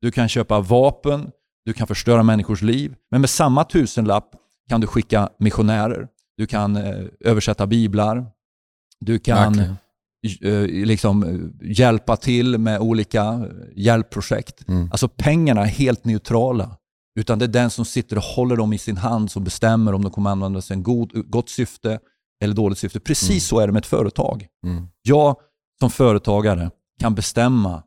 du 0.00 0.10
kan 0.10 0.28
köpa 0.28 0.60
vapen, 0.60 1.30
du 1.64 1.72
kan 1.72 1.86
förstöra 1.86 2.22
människors 2.22 2.62
liv. 2.62 2.94
Men 3.10 3.20
med 3.20 3.30
samma 3.30 3.64
tusenlapp 3.64 4.30
kan 4.68 4.80
du 4.80 4.86
skicka 4.86 5.28
missionärer, 5.38 6.08
du 6.36 6.46
kan 6.46 6.76
eh, 6.76 7.04
översätta 7.20 7.66
biblar, 7.66 8.26
du 9.00 9.18
kan 9.18 9.58
eh, 10.40 10.64
liksom, 10.66 11.22
eh, 11.22 11.70
hjälpa 11.70 12.16
till 12.16 12.58
med 12.58 12.80
olika 12.80 13.24
eh, 13.24 13.42
hjälpprojekt. 13.76 14.68
Mm. 14.68 14.88
Alltså 14.90 15.08
pengarna 15.08 15.60
är 15.60 15.66
helt 15.66 16.04
neutrala. 16.04 16.76
Utan 17.14 17.38
det 17.38 17.44
är 17.44 17.48
den 17.48 17.70
som 17.70 17.84
sitter 17.84 18.16
och 18.16 18.22
håller 18.22 18.56
dem 18.56 18.72
i 18.72 18.78
sin 18.78 18.96
hand 18.96 19.30
som 19.30 19.44
bestämmer 19.44 19.92
om 19.92 20.02
de 20.02 20.12
kommer 20.12 20.30
användas 20.30 20.70
i 20.70 20.74
god, 20.76 21.30
gott 21.30 21.48
syfte 21.48 21.98
eller 22.42 22.54
dåligt 22.54 22.78
syfte. 22.78 23.00
Precis 23.00 23.30
Mm. 23.30 23.40
så 23.40 23.60
är 23.60 23.66
det 23.66 23.72
med 23.72 23.80
ett 23.80 23.86
företag. 23.86 24.46
Mm. 24.66 24.88
Jag 25.02 25.36
som 25.80 25.90
företagare 25.90 26.70
kan 27.00 27.14
bestämma 27.14 27.82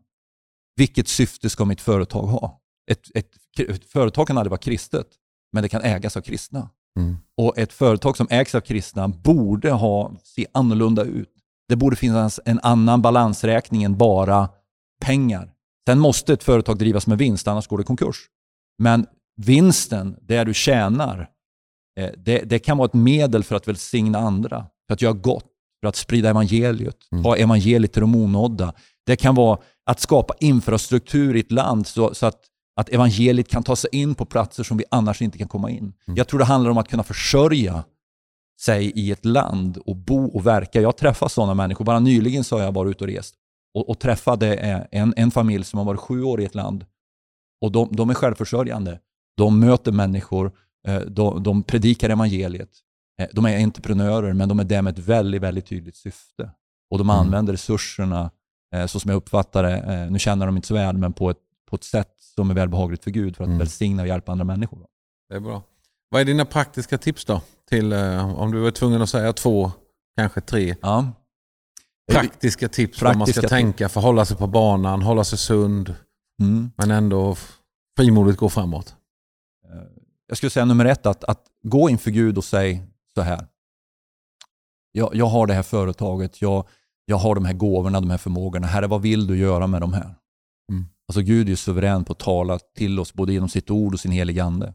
vilket 0.75 1.07
syfte 1.07 1.49
ska 1.49 1.65
mitt 1.65 1.81
företag 1.81 2.23
ha. 2.23 2.59
Ett, 2.91 3.07
ett, 3.15 3.29
ett 3.69 3.85
företag 3.85 4.27
kan 4.27 4.37
aldrig 4.37 4.49
vara 4.49 4.61
kristet, 4.61 5.07
men 5.53 5.63
det 5.63 5.69
kan 5.69 5.81
ägas 5.81 6.17
av 6.17 6.21
kristna. 6.21 6.69
Mm. 6.99 7.17
Och 7.37 7.57
ett 7.57 7.73
företag 7.73 8.17
som 8.17 8.27
ägs 8.29 8.55
av 8.55 8.61
kristna 8.61 9.07
borde 9.07 9.71
ha, 9.71 10.11
se 10.23 10.45
annorlunda 10.53 11.03
ut. 11.03 11.29
Det 11.69 11.75
borde 11.75 11.95
finnas 11.95 12.39
en 12.45 12.59
annan 12.63 13.01
balansräkning 13.01 13.83
än 13.83 13.97
bara 13.97 14.49
pengar. 15.01 15.53
Sen 15.87 15.99
måste 15.99 16.33
ett 16.33 16.43
företag 16.43 16.77
drivas 16.77 17.07
med 17.07 17.17
vinst, 17.17 17.47
annars 17.47 17.67
går 17.67 17.77
det 17.77 17.83
konkurs. 17.83 18.17
Men 18.77 19.05
vinsten, 19.41 20.15
det 20.21 20.43
du 20.43 20.53
tjänar, 20.53 21.29
eh, 21.99 22.09
det, 22.17 22.37
det 22.39 22.59
kan 22.59 22.77
vara 22.77 22.85
ett 22.85 22.93
medel 22.93 23.43
för 23.43 23.55
att 23.55 23.67
välsigna 23.67 24.19
andra, 24.19 24.65
för 24.87 24.93
att 24.93 25.01
göra 25.01 25.13
gott, 25.13 25.45
för 25.81 25.87
att 25.87 25.95
sprida 25.95 26.29
evangeliet, 26.29 26.97
Mm. 27.11 27.23
ta 27.23 27.35
evangeliet 27.35 27.93
till 27.93 28.01
de 28.01 28.15
onådda. 28.15 28.73
Det 29.05 29.15
kan 29.15 29.35
vara 29.35 29.59
att 29.85 29.99
skapa 29.99 30.33
infrastruktur 30.39 31.35
i 31.35 31.39
ett 31.39 31.51
land 31.51 31.87
så, 31.87 32.13
så 32.13 32.25
att, 32.25 32.39
att 32.75 32.89
evangeliet 32.89 33.47
kan 33.47 33.63
ta 33.63 33.75
sig 33.75 33.89
in 33.93 34.15
på 34.15 34.25
platser 34.25 34.63
som 34.63 34.77
vi 34.77 34.83
annars 34.91 35.21
inte 35.21 35.37
kan 35.37 35.47
komma 35.47 35.69
in. 35.69 35.77
Mm. 36.07 36.17
Jag 36.17 36.27
tror 36.27 36.39
det 36.39 36.45
handlar 36.45 36.71
om 36.71 36.77
att 36.77 36.87
kunna 36.87 37.03
försörja 37.03 37.83
sig 38.61 38.91
i 38.95 39.11
ett 39.11 39.25
land 39.25 39.77
och 39.77 39.95
bo 39.95 40.25
och 40.25 40.47
verka. 40.47 40.81
Jag 40.81 40.97
träffar 40.97 41.27
sådana 41.27 41.53
människor. 41.53 41.85
Bara 41.85 41.99
nyligen 41.99 42.43
så 42.43 42.55
har 42.57 42.63
jag 42.63 42.71
varit 42.71 42.89
ute 42.91 43.03
och 43.03 43.09
rest 43.09 43.35
och, 43.73 43.89
och 43.89 43.99
träffade 43.99 44.55
eh, 44.55 44.79
en, 44.91 45.13
en 45.17 45.31
familj 45.31 45.63
som 45.63 45.77
har 45.77 45.85
varit 45.85 45.99
sju 45.99 46.23
år 46.23 46.41
i 46.41 46.45
ett 46.45 46.55
land. 46.55 46.85
Och 47.63 47.71
de, 47.71 47.89
de 47.91 48.09
är 48.09 48.13
självförsörjande. 48.13 48.99
De 49.37 49.59
möter 49.59 49.91
människor, 49.91 50.51
eh, 50.87 50.99
de, 51.01 51.43
de 51.43 51.63
predikar 51.63 52.09
evangeliet. 52.09 52.69
Eh, 53.21 53.27
De 53.33 53.45
är 53.45 53.63
entreprenörer, 53.63 54.33
men 54.33 54.49
de 54.49 54.59
är 54.59 54.63
där 54.63 54.81
med 54.81 54.99
ett 54.99 55.05
väldigt, 55.05 55.41
väldigt 55.41 55.65
tydligt 55.65 55.95
syfte. 55.95 56.51
Och 56.91 56.97
de 56.97 57.09
Mm. 57.09 57.19
använder 57.19 57.53
resurserna, 57.53 58.31
eh, 58.75 58.85
så 58.85 58.99
som 58.99 59.09
jag 59.11 59.17
uppfattar 59.17 59.63
det, 59.63 60.07
nu 60.09 60.19
känner 60.19 60.45
de 60.45 60.55
inte 60.55 60.67
så 60.67 60.73
väl, 60.73 60.97
men 60.97 61.13
på 61.13 61.29
ett, 61.29 61.37
på 61.69 61.75
ett 61.75 61.83
sätt 61.83 62.13
som 62.35 62.49
är 62.49 62.53
välbehagligt 62.53 63.03
för 63.03 63.11
Gud 63.11 63.35
för 63.35 63.43
att 63.43 63.47
Mm. 63.47 63.59
välsigna 63.59 64.01
och 64.01 64.07
hjälpa 64.07 64.31
andra 64.31 64.45
människor. 64.45 64.79
Det 65.29 65.35
är 65.35 65.39
bra. 65.39 65.63
Vad 66.09 66.21
är 66.21 66.25
dina 66.25 66.45
praktiska 66.45 66.97
tips 66.97 67.25
då? 67.25 67.41
Till, 67.69 67.93
om 68.35 68.51
du 68.51 68.67
är 68.67 68.71
tvungen 68.71 69.01
att 69.01 69.09
säga 69.09 69.33
två, 69.33 69.71
kanske 70.17 70.41
tre 70.41 70.75
Ja. 70.81 71.11
praktiska 72.11 72.69
tips 72.69 73.01
vad 73.01 73.09
man 73.11 73.19
Praktiska 73.19 73.41
ska 73.41 73.49
tänka 73.49 73.89
för 73.89 73.99
att 73.99 74.05
hålla 74.05 74.25
sig 74.25 74.37
på 74.37 74.47
banan, 74.47 75.01
hålla 75.01 75.23
sig 75.23 75.37
sund, 75.37 75.95
Mm. 76.41 76.71
men 76.77 76.91
ändå 76.91 77.35
frimodigt 77.97 78.39
gå 78.39 78.49
framåt. 78.49 78.95
Eh, 79.65 79.81
Jag 80.27 80.37
skulle 80.37 80.49
säga 80.49 80.65
nummer 80.65 80.85
ett, 80.85 81.05
att, 81.05 81.23
att 81.23 81.45
gå 81.63 81.89
inför 81.89 82.11
Gud 82.11 82.37
och 82.37 82.43
säga 82.43 82.79
så 83.15 83.21
här. 83.21 83.47
Jag, 84.91 85.15
jag 85.15 85.25
har 85.25 85.47
det 85.47 85.53
här 85.53 85.63
företaget, 85.63 86.41
jag, 86.41 86.67
jag 87.05 87.17
har 87.17 87.35
de 87.35 87.45
här 87.45 87.53
gåvorna, 87.53 88.01
de 88.01 88.09
här 88.09 88.17
förmågorna. 88.17 88.67
Herre, 88.67 88.87
vad 88.87 89.01
vill 89.01 89.27
du 89.27 89.37
göra 89.37 89.67
med 89.67 89.81
de 89.81 89.93
här? 89.93 90.15
Mm. 90.71 90.85
Alltså 91.07 91.21
Gud 91.21 91.47
är 91.47 91.49
ju 91.49 91.55
suverän 91.55 92.05
på 92.05 92.13
att 92.13 92.19
tala 92.19 92.59
till 92.59 92.99
oss 92.99 93.13
både 93.13 93.33
genom 93.33 93.49
sitt 93.49 93.71
ord 93.71 93.93
och 93.93 93.99
sin 93.99 94.11
heliga 94.11 94.43
ande. 94.43 94.73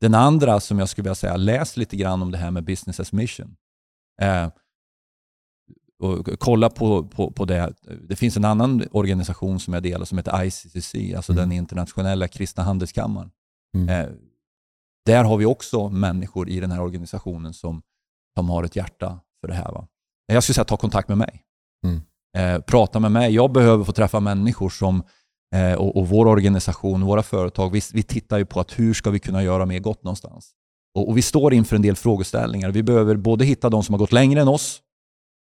Den 0.00 0.14
andra 0.14 0.60
som 0.60 0.78
jag 0.78 0.88
skulle 0.88 1.02
vilja 1.02 1.14
säga, 1.14 1.36
läs 1.36 1.76
lite 1.76 1.96
grann 1.96 2.22
om 2.22 2.30
det 2.30 2.38
här 2.38 2.50
med 2.50 2.64
business 2.64 3.00
as 3.00 3.12
mission. 3.12 3.56
Eh, 4.22 4.48
och 6.00 6.28
kolla 6.38 6.70
på, 6.70 7.04
på, 7.04 7.30
på 7.30 7.44
det. 7.44 7.72
Det 8.08 8.16
finns 8.16 8.36
en 8.36 8.44
annan 8.44 8.84
organisation 8.92 9.60
som 9.60 9.74
jag 9.74 9.82
delar 9.82 10.04
som 10.04 10.18
heter 10.18 10.44
ICCC, 10.44 10.94
alltså 11.16 11.32
Mm. 11.32 11.42
den 11.42 11.52
internationella 11.52 12.28
kristna 12.28 12.62
handelskammaren. 12.62 13.30
Mm. 13.74 13.88
Eh, 13.88 14.10
där 15.06 15.24
har 15.24 15.36
vi 15.36 15.44
också 15.44 15.88
människor 15.88 16.48
i 16.48 16.60
den 16.60 16.70
här 16.70 16.80
organisationen 16.80 17.52
som, 17.54 17.82
som 18.36 18.48
har 18.50 18.64
ett 18.64 18.76
hjärta 18.76 19.20
för 19.40 19.48
det 19.48 19.54
här. 19.54 19.72
Va? 19.72 19.86
Jag 20.32 20.42
skulle 20.42 20.54
säga 20.54 20.64
ta 20.64 20.76
kontakt 20.76 21.08
med 21.08 21.18
mig. 21.18 21.42
Mm. 21.84 22.00
Eh, 22.36 22.60
prata 22.62 23.00
med 23.00 23.12
mig. 23.12 23.34
Jag 23.34 23.52
behöver 23.52 23.84
få 23.84 23.92
träffa 23.92 24.20
människor 24.20 24.70
som, 24.70 25.02
eh, 25.54 25.74
och, 25.74 25.96
och 25.96 26.08
vår 26.08 26.26
organisation, 26.26 27.04
våra 27.04 27.22
företag, 27.22 27.72
vi, 27.72 27.80
vi 27.92 28.02
tittar 28.02 28.38
ju 28.38 28.44
på 28.44 28.60
att 28.60 28.78
hur 28.78 28.94
ska 28.94 29.10
vi 29.10 29.18
kunna 29.18 29.42
göra 29.42 29.66
mer 29.66 29.78
gott 29.78 30.02
någonstans. 30.02 30.50
Och, 30.94 31.08
och 31.08 31.16
vi 31.16 31.22
står 31.22 31.54
inför 31.54 31.76
en 31.76 31.82
del 31.82 31.96
frågeställningar. 31.96 32.70
Vi 32.70 32.82
behöver 32.82 33.16
både 33.16 33.44
hitta 33.44 33.70
de 33.70 33.82
som 33.82 33.92
har 33.92 33.98
gått 33.98 34.12
längre 34.12 34.40
än 34.40 34.48
oss, 34.48 34.82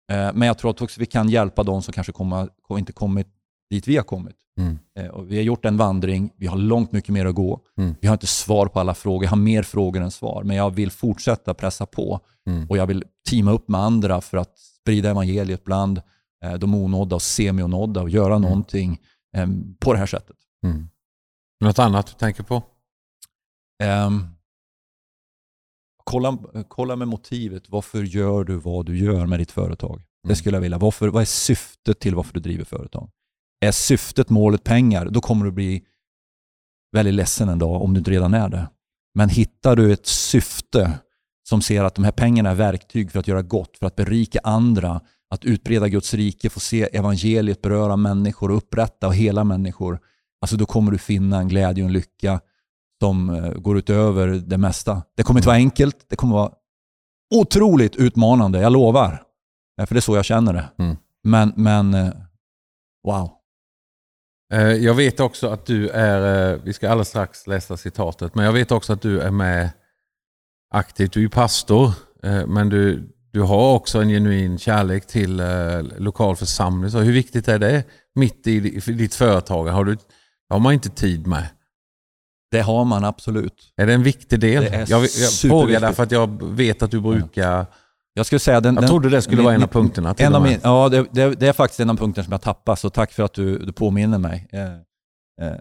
men 0.09 0.41
jag 0.41 0.57
tror 0.57 0.71
att 0.71 0.81
också 0.81 0.99
vi 0.99 1.05
kan 1.05 1.29
hjälpa 1.29 1.63
de 1.63 1.81
som 1.81 1.93
kanske 1.93 2.13
komma, 2.13 2.49
inte 2.69 2.93
kommit 2.93 3.27
dit 3.69 3.87
vi 3.87 3.97
har 3.97 4.03
kommit. 4.03 4.35
Mm. 4.59 4.79
Eh, 4.99 5.07
och 5.07 5.31
vi 5.31 5.35
har 5.35 5.43
gjort 5.43 5.65
en 5.65 5.77
vandring, 5.77 6.31
vi 6.37 6.47
har 6.47 6.57
långt 6.57 6.91
mycket 6.91 7.09
mer 7.09 7.25
att 7.25 7.35
gå. 7.35 7.59
Mm. 7.77 7.95
Vi 8.01 8.07
har 8.07 8.13
inte 8.13 8.27
svar 8.27 8.67
på 8.67 8.79
alla 8.79 8.93
frågor, 8.93 9.23
jag 9.23 9.29
har 9.29 9.37
mer 9.37 9.63
frågor 9.63 10.01
än 10.01 10.11
svar. 10.11 10.43
Men 10.43 10.57
jag 10.57 10.71
vill 10.71 10.91
fortsätta 10.91 11.53
pressa 11.53 11.85
på 11.85 12.19
Mm. 12.47 12.69
och 12.69 12.77
jag 12.77 12.87
vill 12.87 13.03
teama 13.29 13.51
upp 13.51 13.67
med 13.67 13.81
andra 13.81 14.21
för 14.21 14.37
att 14.37 14.57
sprida 14.57 15.09
evangeliet 15.09 15.63
bland 15.63 16.01
eh, 16.43 16.53
de 16.53 16.75
onådda 16.75 17.15
och 17.15 17.21
semi-onådda 17.21 18.01
och 18.01 18.09
göra 18.09 18.37
någonting 18.37 19.01
eh, 19.37 19.47
på 19.79 19.93
det 19.93 19.99
här 19.99 20.05
sättet. 20.05 20.35
Mm. 20.63 20.89
Något 21.59 21.79
annat 21.79 22.07
du 22.07 22.13
tänker 22.13 22.43
på? 22.43 22.63
Ehm, 23.83 24.27
kolla, 26.05 26.37
kolla 26.67 26.95
med 26.95 27.07
motivet. 27.07 27.63
Varför 27.69 28.03
gör 28.03 28.43
du 28.43 28.55
vad 28.55 28.85
du 28.85 28.97
gör 28.97 29.25
med 29.25 29.39
ditt 29.39 29.51
företag? 29.51 29.95
Mm. 29.95 30.05
Det 30.23 30.35
skulle 30.35 30.55
jag 30.55 30.61
vilja. 30.61 30.77
Varför, 30.77 31.07
vad 31.07 31.21
är 31.21 31.25
syftet 31.25 31.99
till 31.99 32.15
varför 32.15 32.33
du 32.33 32.39
driver 32.39 32.63
företag? 32.63 33.09
Är 33.65 33.71
syftet, 33.71 34.29
målet 34.29 34.63
pengar, 34.63 35.09
då 35.09 35.21
kommer 35.21 35.45
du 35.45 35.51
bli 35.51 35.83
väldigt 36.91 37.13
ledsen 37.13 37.49
en 37.49 37.59
dag 37.59 37.81
om 37.81 37.93
du 37.93 37.97
inte 37.97 38.11
redan 38.11 38.33
är 38.33 38.49
det. 38.49 38.69
Men 39.15 39.29
hittar 39.29 39.75
du 39.75 39.93
ett 39.93 40.05
syfte 40.05 40.99
som 41.49 41.61
ser 41.61 41.83
att 41.83 41.95
de 41.95 42.03
här 42.03 42.11
pengarna 42.11 42.49
är 42.49 42.55
verktyg 42.55 43.11
för 43.11 43.19
att 43.19 43.27
göra 43.27 43.41
gott, 43.41 43.77
för 43.77 43.85
att 43.85 43.95
berika 43.95 44.39
andra, 44.43 45.01
att 45.29 45.45
utbreda 45.45 45.87
Guds 45.87 46.13
rike, 46.13 46.49
få 46.49 46.59
se 46.59 46.83
evangeliet 46.83 47.61
beröra 47.61 47.95
människor 47.95 48.51
och 48.51 48.57
upprätta 48.57 49.07
och 49.07 49.15
hela 49.15 49.43
människor, 49.43 49.99
alltså 50.41 50.57
då 50.57 50.65
kommer 50.65 50.91
du 50.91 50.97
finna 50.97 51.37
en 51.37 51.47
glädje 51.47 51.83
och 51.83 51.87
en 51.87 51.93
lycka 51.93 52.39
som 53.01 53.29
eh, 53.29 53.51
går 53.53 53.77
utöver 53.77 54.27
det 54.27 54.57
mesta. 54.57 55.03
Det 55.15 55.23
kommer 55.23 55.39
inte 55.39 55.47
vara 55.47 55.57
enkelt, 55.57 56.05
det 56.09 56.15
kommer 56.15 56.35
vara 56.35 56.51
otroligt 57.35 57.95
utmanande, 57.95 58.59
jag 58.61 58.73
lovar. 58.73 59.21
För 59.87 59.95
det 59.95 59.99
är 59.99 60.01
så 60.01 60.15
jag 60.15 60.25
känner 60.25 60.53
det. 60.53 60.69
Mm. 60.79 60.95
Men, 61.23 61.53
men 61.55 61.93
eh, 61.93 62.13
wow. 63.07 63.31
Eh, 64.53 64.71
Jag 64.71 64.93
vet 64.93 65.19
också 65.19 65.47
att 65.47 65.65
du 65.65 65.89
är, 65.89 66.55
vi 66.63 66.73
ska 66.73 66.89
alldeles 66.89 67.07
strax 67.09 67.47
läsa 67.47 67.77
citatet, 67.77 68.35
men 68.35 68.45
jag 68.45 68.53
vet 68.53 68.71
också 68.71 68.93
att 68.93 69.01
du 69.01 69.19
är 69.19 69.31
med 69.31 69.69
aktivt. 70.73 71.13
Du 71.13 71.23
är 71.23 71.29
pastor, 71.29 71.91
men 72.47 72.69
du, 72.69 73.09
du 73.31 73.41
har 73.41 73.73
också 73.75 74.01
en 74.01 74.09
genuin 74.09 74.57
kärlek 74.57 75.07
till 75.07 75.41
lokal 75.97 76.35
församling. 76.35 76.91
Så 76.91 76.99
hur 76.99 77.13
viktigt 77.13 77.47
är 77.47 77.59
det 77.59 77.83
mitt 78.15 78.47
i 78.47 78.59
ditt 78.79 79.15
företag? 79.15 79.65
Har, 79.65 79.83
du, 79.83 79.97
har 80.49 80.59
man 80.59 80.73
inte 80.73 80.89
tid 80.89 81.27
med? 81.27 81.49
Det 82.51 82.61
har 82.61 82.85
man 82.85 83.05
absolut. 83.05 83.73
Är 83.77 83.87
det 83.87 83.93
en 83.93 84.03
viktig 84.03 84.39
del? 84.39 84.63
Det 84.63 84.69
är 84.69 84.85
jag 84.89 85.01
jag 85.03 85.31
frågar 85.33 85.79
därför 85.79 86.03
att 86.03 86.11
jag 86.11 86.43
vet 86.43 86.81
att 86.83 86.91
du 86.91 87.01
brukar... 87.01 87.65
Jag 88.13 88.25
skulle 88.25 88.39
säga 88.39 88.61
den, 88.61 88.75
Jag 88.75 88.87
trodde 88.87 89.09
det 89.09 89.21
skulle 89.21 89.37
min- 89.37 89.45
vara 89.45 89.55
en 89.55 89.63
av 89.63 89.67
punkterna. 89.67 90.13
till 90.13 90.25
En 90.25 90.35
av 90.35 90.41
min, 90.41 90.59
ja, 90.63 90.89
det, 90.89 91.05
det, 91.11 91.35
det 91.35 91.47
är 91.47 91.53
faktiskt 91.53 91.79
en 91.79 91.89
av 91.89 91.97
punkterna 91.97 92.23
som 92.25 92.31
jag 92.31 92.41
tappar, 92.41 92.75
så 92.75 92.89
tack 92.89 93.11
för 93.11 93.23
att 93.23 93.33
du, 93.33 93.57
du 93.57 93.71
påminner 93.73 94.17
mig. 94.17 94.47
Eh, 94.51 94.61
eh, 95.45 95.57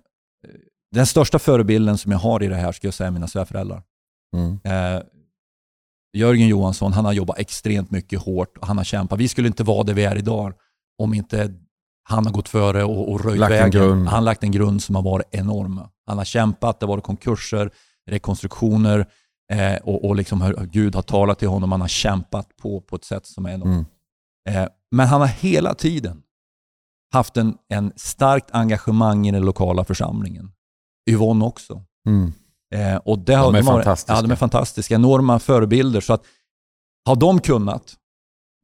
den 0.95 1.07
största 1.07 1.39
förebilden 1.39 1.99
som 1.99 2.13
jag 2.13 2.19
har 2.19 2.43
i 2.43 2.47
det 2.49 2.55
här 2.57 2.73
skulle 2.73 2.87
jag 2.89 2.95
säga 2.95 3.07
är 3.07 3.11
mina 3.11 3.27
svärföräldrar. 3.29 3.83
Mm. 4.37 4.59
Eh, 4.65 5.03
Jörgen 6.17 6.49
Johansson, 6.49 6.93
han 6.93 7.05
har 7.05 7.13
jobbat 7.13 7.39
extremt 7.39 7.91
mycket 7.91 8.21
hårt 8.23 8.59
och 8.59 8.67
han 8.67 8.77
har 8.77 8.85
kämpat. 8.85 9.19
Vi 9.19 9.29
skulle 9.29 9.49
inte 9.49 9.65
vara 9.65 9.83
där 9.83 9.95
vi 9.95 10.05
är 10.05 10.17
idag 10.17 10.53
om 10.99 11.15
inte 11.15 11.55
han 12.09 12.27
har 12.27 12.33
gått 12.33 12.49
före 12.49 12.85
och, 12.85 13.13
och 13.13 13.25
röjt 13.25 13.41
vägen. 13.41 13.83
Han 13.83 14.07
har 14.07 14.21
lagt 14.21 14.43
en 14.43 14.51
grund 14.53 14.83
som 14.83 14.95
har 14.95 15.03
varit 15.03 15.27
enorm. 15.31 15.81
Han 16.07 16.19
har 16.19 16.25
kämpat, 16.25 16.81
det 16.81 16.87
har 16.87 16.89
varit 16.89 17.05
konkurser, 17.05 17.71
rekonstruktioner 18.11 19.07
eh, 19.53 19.75
och, 19.77 20.05
och 20.05 20.17
liksom 20.17 20.41
hur 20.43 20.55
Gud 20.67 20.95
har 20.95 21.03
talat 21.03 21.39
till 21.39 21.49
honom. 21.49 21.73
Han 21.73 21.81
har 21.81 21.89
kämpat 21.89 22.57
på, 22.57 22.81
på 22.81 22.97
ett 22.97 23.05
sätt 23.05 23.27
som 23.27 23.47
är 23.47 23.51
enormt. 23.55 23.89
Mm. 24.49 24.63
Eh, 24.63 24.69
men 24.91 25.07
han 25.07 25.21
har 25.21 25.29
hela 25.29 25.75
tiden 25.75 26.23
haft 27.13 27.37
en, 27.37 27.57
en 27.69 27.93
starkt 27.97 28.51
engagemang 28.51 29.27
i 29.29 29.31
den 29.31 29.43
lokala 29.45 29.85
församlingen. 29.85 30.53
Yvonne 31.11 31.45
också. 31.45 31.85
Mm. 32.09 32.33
Eh, 32.75 32.97
och 32.97 33.19
det 33.19 33.35
har 33.35 33.53
De 33.53 33.59
är 33.59 33.63
varit- 33.63 33.75
fantastiska. 33.85 34.13
Ja, 34.15 34.23
de 34.23 34.31
är 34.31 34.37
fantastiska. 34.37 34.95
Enorma 34.95 35.39
förebilder. 35.39 36.01
Så 36.01 36.13
att 36.13 36.25
har 37.07 37.17
de 37.17 37.41
kunnat, 37.41 37.95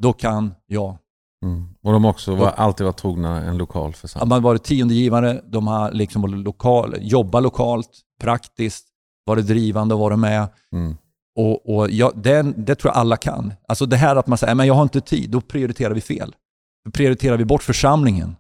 då 0.03 0.13
kan 0.13 0.55
jag. 0.67 0.97
Mm. 1.45 1.69
Och 1.83 1.93
de 1.93 2.05
har 2.05 2.11
också 2.11 2.35
var, 2.35 2.49
alltid 2.49 2.87
varit 2.87 2.97
trogna 2.97 3.43
en 3.45 3.59
lokal 3.59 3.93
församling. 3.95 4.33
har 4.33 4.41
varit 4.41 4.65
tiondegivare, 4.65 5.43
de 5.47 5.67
har 5.67 5.93
liksom 5.93 6.25
lokal, 6.25 6.95
jobbat 7.01 7.43
lokalt, 7.43 7.91
praktiskt, 8.21 8.87
varit 9.25 9.47
drivande 9.47 9.95
och 9.95 10.01
varit 10.01 10.19
med. 10.19 10.49
Mm. 10.73 10.97
Och, 11.37 11.75
och 11.77 11.91
jag, 11.91 12.13
det, 12.17 12.43
det 12.57 12.75
tror 12.75 12.93
jag 12.95 13.01
alla 13.01 13.17
kan. 13.17 13.53
Alltså 13.69 13.87
det 13.87 13.97
här 13.97 14.17
att 14.17 14.27
man 14.27 14.39
säger, 14.39 14.55
men 14.55 14.67
jag 14.67 14.75
har 14.75 14.83
inte 14.83 15.01
tid, 15.01 15.31
då 15.31 15.41
prioriterar 15.41 15.95
vi 15.95 16.01
fel. 16.01 16.35
Då 16.85 16.91
prioriterar 16.91 17.37
vi 17.37 17.45
bort 17.45 17.63
församlingen. 17.63 18.37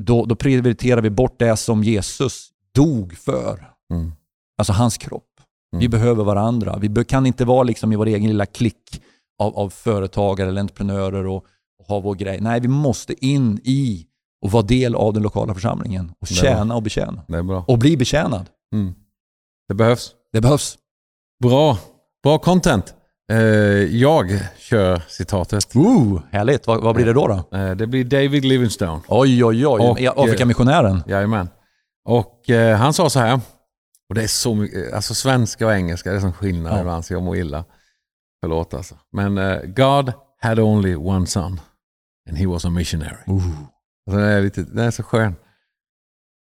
Då, 0.00 0.24
då 0.24 0.34
prioriterar 0.34 1.02
vi 1.02 1.10
bort 1.10 1.38
det 1.38 1.56
som 1.56 1.84
Jesus 1.84 2.48
dog 2.74 3.16
för. 3.16 3.70
Mm. 3.92 4.12
Alltså 4.58 4.72
hans 4.72 4.98
kropp. 4.98 5.24
Vi 5.72 5.76
Mm. 5.86 5.90
behöver 5.90 6.24
varandra. 6.24 6.78
Vi 6.80 7.04
kan 7.04 7.26
inte 7.26 7.44
vara 7.44 7.62
liksom 7.62 7.92
i 7.92 7.96
vår 7.96 8.06
egen 8.06 8.28
lilla 8.28 8.46
klick 8.46 9.02
av, 9.38 9.56
av 9.58 9.70
företagare 9.70 10.48
eller 10.48 10.60
entreprenörer 10.60 11.26
och, 11.26 11.46
och 11.80 11.86
ha 11.86 12.00
vår 12.00 12.14
grej. 12.14 12.38
Nej, 12.40 12.60
vi 12.60 12.68
måste 12.68 13.26
in 13.26 13.60
i 13.64 14.06
och 14.42 14.50
vara 14.50 14.62
del 14.62 14.94
av 14.94 15.12
den 15.12 15.22
lokala 15.22 15.54
församlingen 15.54 16.12
och 16.20 16.26
tjäna 16.26 16.74
och 16.76 16.82
betjäna. 16.82 17.22
Det 17.28 17.36
är 17.36 17.42
bra. 17.42 17.64
Och 17.68 17.78
bli 17.78 17.96
betjänad. 17.96 18.46
Mm. 18.74 18.94
Det 19.68 19.74
behövs. 19.74 20.10
Det 20.32 20.40
behövs. 20.40 20.78
Bra. 21.42 21.78
Bra 22.22 22.38
content. 22.38 22.94
Eh, 23.32 23.38
jag 23.96 24.38
kör 24.58 25.02
citatet. 25.08 25.76
Ooh, 25.76 26.20
härligt. 26.32 26.66
Vad, 26.66 26.82
vad 26.82 26.94
blir 26.94 27.06
det 27.06 27.12
då? 27.12 27.26
då? 27.50 27.56
Eh, 27.58 27.70
det 27.76 27.86
blir 27.86 28.04
David 28.04 28.44
Livingstone. 28.44 29.00
Oj, 29.08 29.44
oj, 29.44 29.66
oj. 29.66 29.80
Och, 29.80 30.00
eh, 30.00 30.12
Afrikamissionären. 30.16 31.02
Jajamän. 31.06 31.48
Och 32.04 32.50
eh, 32.50 32.76
han 32.76 32.92
sa 32.92 33.10
så 33.10 33.20
här, 33.20 33.40
och 34.08 34.14
det 34.14 34.22
är 34.22 34.26
så 34.26 34.54
mycket, 34.54 34.92
alltså 34.92 35.14
svenska 35.14 35.66
och 35.66 35.72
engelska, 35.72 36.10
det 36.10 36.16
är 36.16 36.20
som 36.20 36.32
skillnad 36.32 36.72
Ja. 36.72 36.80
ibland 36.80 37.04
så 37.04 37.12
jag 37.12 37.22
mår 37.22 37.36
illa. 37.36 37.64
Förlåt 38.40 38.74
alltså. 38.74 38.94
Men 39.12 39.38
eh, 39.38 39.60
God 39.62 40.12
had 40.40 40.58
only 40.58 40.96
one 40.96 41.26
son 41.26 41.60
and 42.30 42.38
he 42.38 42.46
was 42.46 42.64
a 42.64 42.70
missionary. 42.70 43.16
Alltså, 44.06 44.20
det, 44.20 44.26
är 44.26 44.40
lite, 44.42 44.62
det 44.62 44.82
är 44.84 44.90
så 44.90 45.02
skön. 45.02 45.34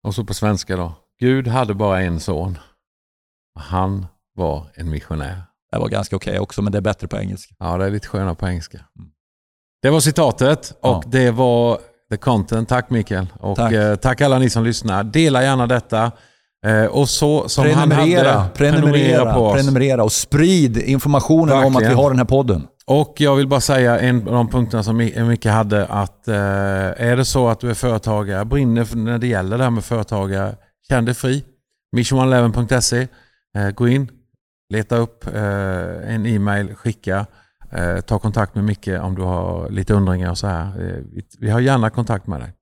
Och 0.07 0.15
så 0.15 0.23
på 0.23 0.33
svenska 0.33 0.75
då. 0.77 0.93
Gud 1.19 1.47
hade 1.47 1.73
bara 1.73 2.01
en 2.01 2.19
son. 2.19 2.57
Och 3.55 3.61
han 3.61 4.05
var 4.35 4.67
en 4.75 4.89
missionär. 4.89 5.41
Det 5.71 5.77
var 5.79 5.89
ganska 5.89 6.15
okej 6.15 6.39
också, 6.39 6.61
men 6.61 6.71
det 6.71 6.77
är 6.77 6.81
bättre 6.81 7.07
på 7.07 7.17
engelska. 7.17 7.55
Ja, 7.59 7.77
det 7.77 7.85
är 7.85 7.89
lite 7.89 8.07
skönare 8.07 8.35
på 8.35 8.47
engelska. 8.47 8.77
Mm. 8.77 9.09
Det 9.81 9.89
var 9.89 9.99
citatet 9.99 10.71
och 10.71 10.77
Ja. 10.89 11.03
det 11.07 11.31
var 11.31 11.79
the 12.11 12.17
content. 12.17 12.69
Tack 12.69 12.89
Mikael. 12.89 13.27
Och 13.39 13.55
Tack. 13.57 13.73
tack, 13.73 14.01
tack 14.01 14.21
alla 14.21 14.39
ni 14.39 14.49
som 14.49 14.63
lyssnar. 14.63 15.03
Dela 15.03 15.43
gärna 15.43 15.67
detta. 15.67 16.11
Eh, 16.65 16.85
och 16.85 17.09
så 17.09 17.49
som 17.49 17.63
Prenumerera, 17.63 18.31
han 18.31 18.41
hade, 18.41 18.53
prenumerera, 18.55 19.33
på 19.33 19.39
oss. 19.39 19.55
prenumerera 19.55 20.03
och 20.03 20.11
sprid 20.11 20.77
informationen 20.77 21.57
om 21.57 21.63
att 21.63 21.67
vi 21.67 21.73
Verkligen. 21.73 21.95
har 21.97 22.09
den 22.09 22.17
här 22.17 22.25
podden. 22.25 22.67
Och 22.87 23.13
jag 23.17 23.35
vill 23.35 23.47
bara 23.47 23.61
säga 23.61 23.99
en 23.99 24.27
av 24.27 24.33
de 24.33 24.49
punkterna 24.49 24.83
som 24.83 24.97
Micke 24.97 25.45
hade 25.45 25.85
att 25.85 26.27
eh, 26.27 26.35
är 26.35 27.17
det 27.17 27.25
så 27.25 27.47
att 27.47 27.59
du 27.59 27.69
är 27.69 27.73
företagare, 27.73 28.45
brinner 28.45 28.95
när 28.95 29.17
det 29.17 29.27
gäller 29.27 29.57
det 29.57 29.63
här 29.63 29.71
med 29.71 29.85
företagare, 29.85 30.55
känn 30.87 31.05
dig 31.05 31.13
fri. 31.13 31.45
mission11.se, 31.95 33.07
eh, 33.57 33.69
gå 33.71 33.87
in, 33.87 34.11
leta 34.73 34.97
upp 34.97 35.27
eh, 35.27 36.13
en 36.13 36.25
e-mail, 36.25 36.75
skicka, 36.75 37.25
eh, 37.71 37.99
ta 37.99 38.19
kontakt 38.19 38.55
med 38.55 38.63
Micke 38.63 38.87
om 38.87 39.15
du 39.15 39.21
har 39.21 39.69
lite 39.69 39.93
undringar 39.93 40.31
och 40.31 40.37
så 40.37 40.47
här. 40.47 40.65
Eh, 40.65 41.03
vi, 41.13 41.23
vi 41.39 41.49
har 41.49 41.59
gärna 41.59 41.89
kontakt 41.89 42.27
med 42.27 42.39
dig. 42.39 42.53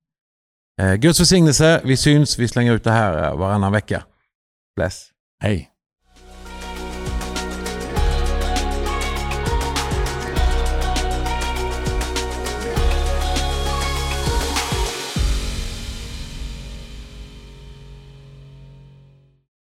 Eh, 0.82 0.96
Guds 0.96 1.20
välsignelse, 1.20 1.82
vi 1.84 1.98
syns, 1.98 2.40
vi 2.40 2.48
slänger 2.48 2.74
ut 2.74 2.84
det 2.84 2.92
här 2.92 3.24
eh, 3.24 3.38
varannan 3.38 3.72
vecka. 3.72 4.04
Bless. 4.76 5.10
Hej. 5.40 5.75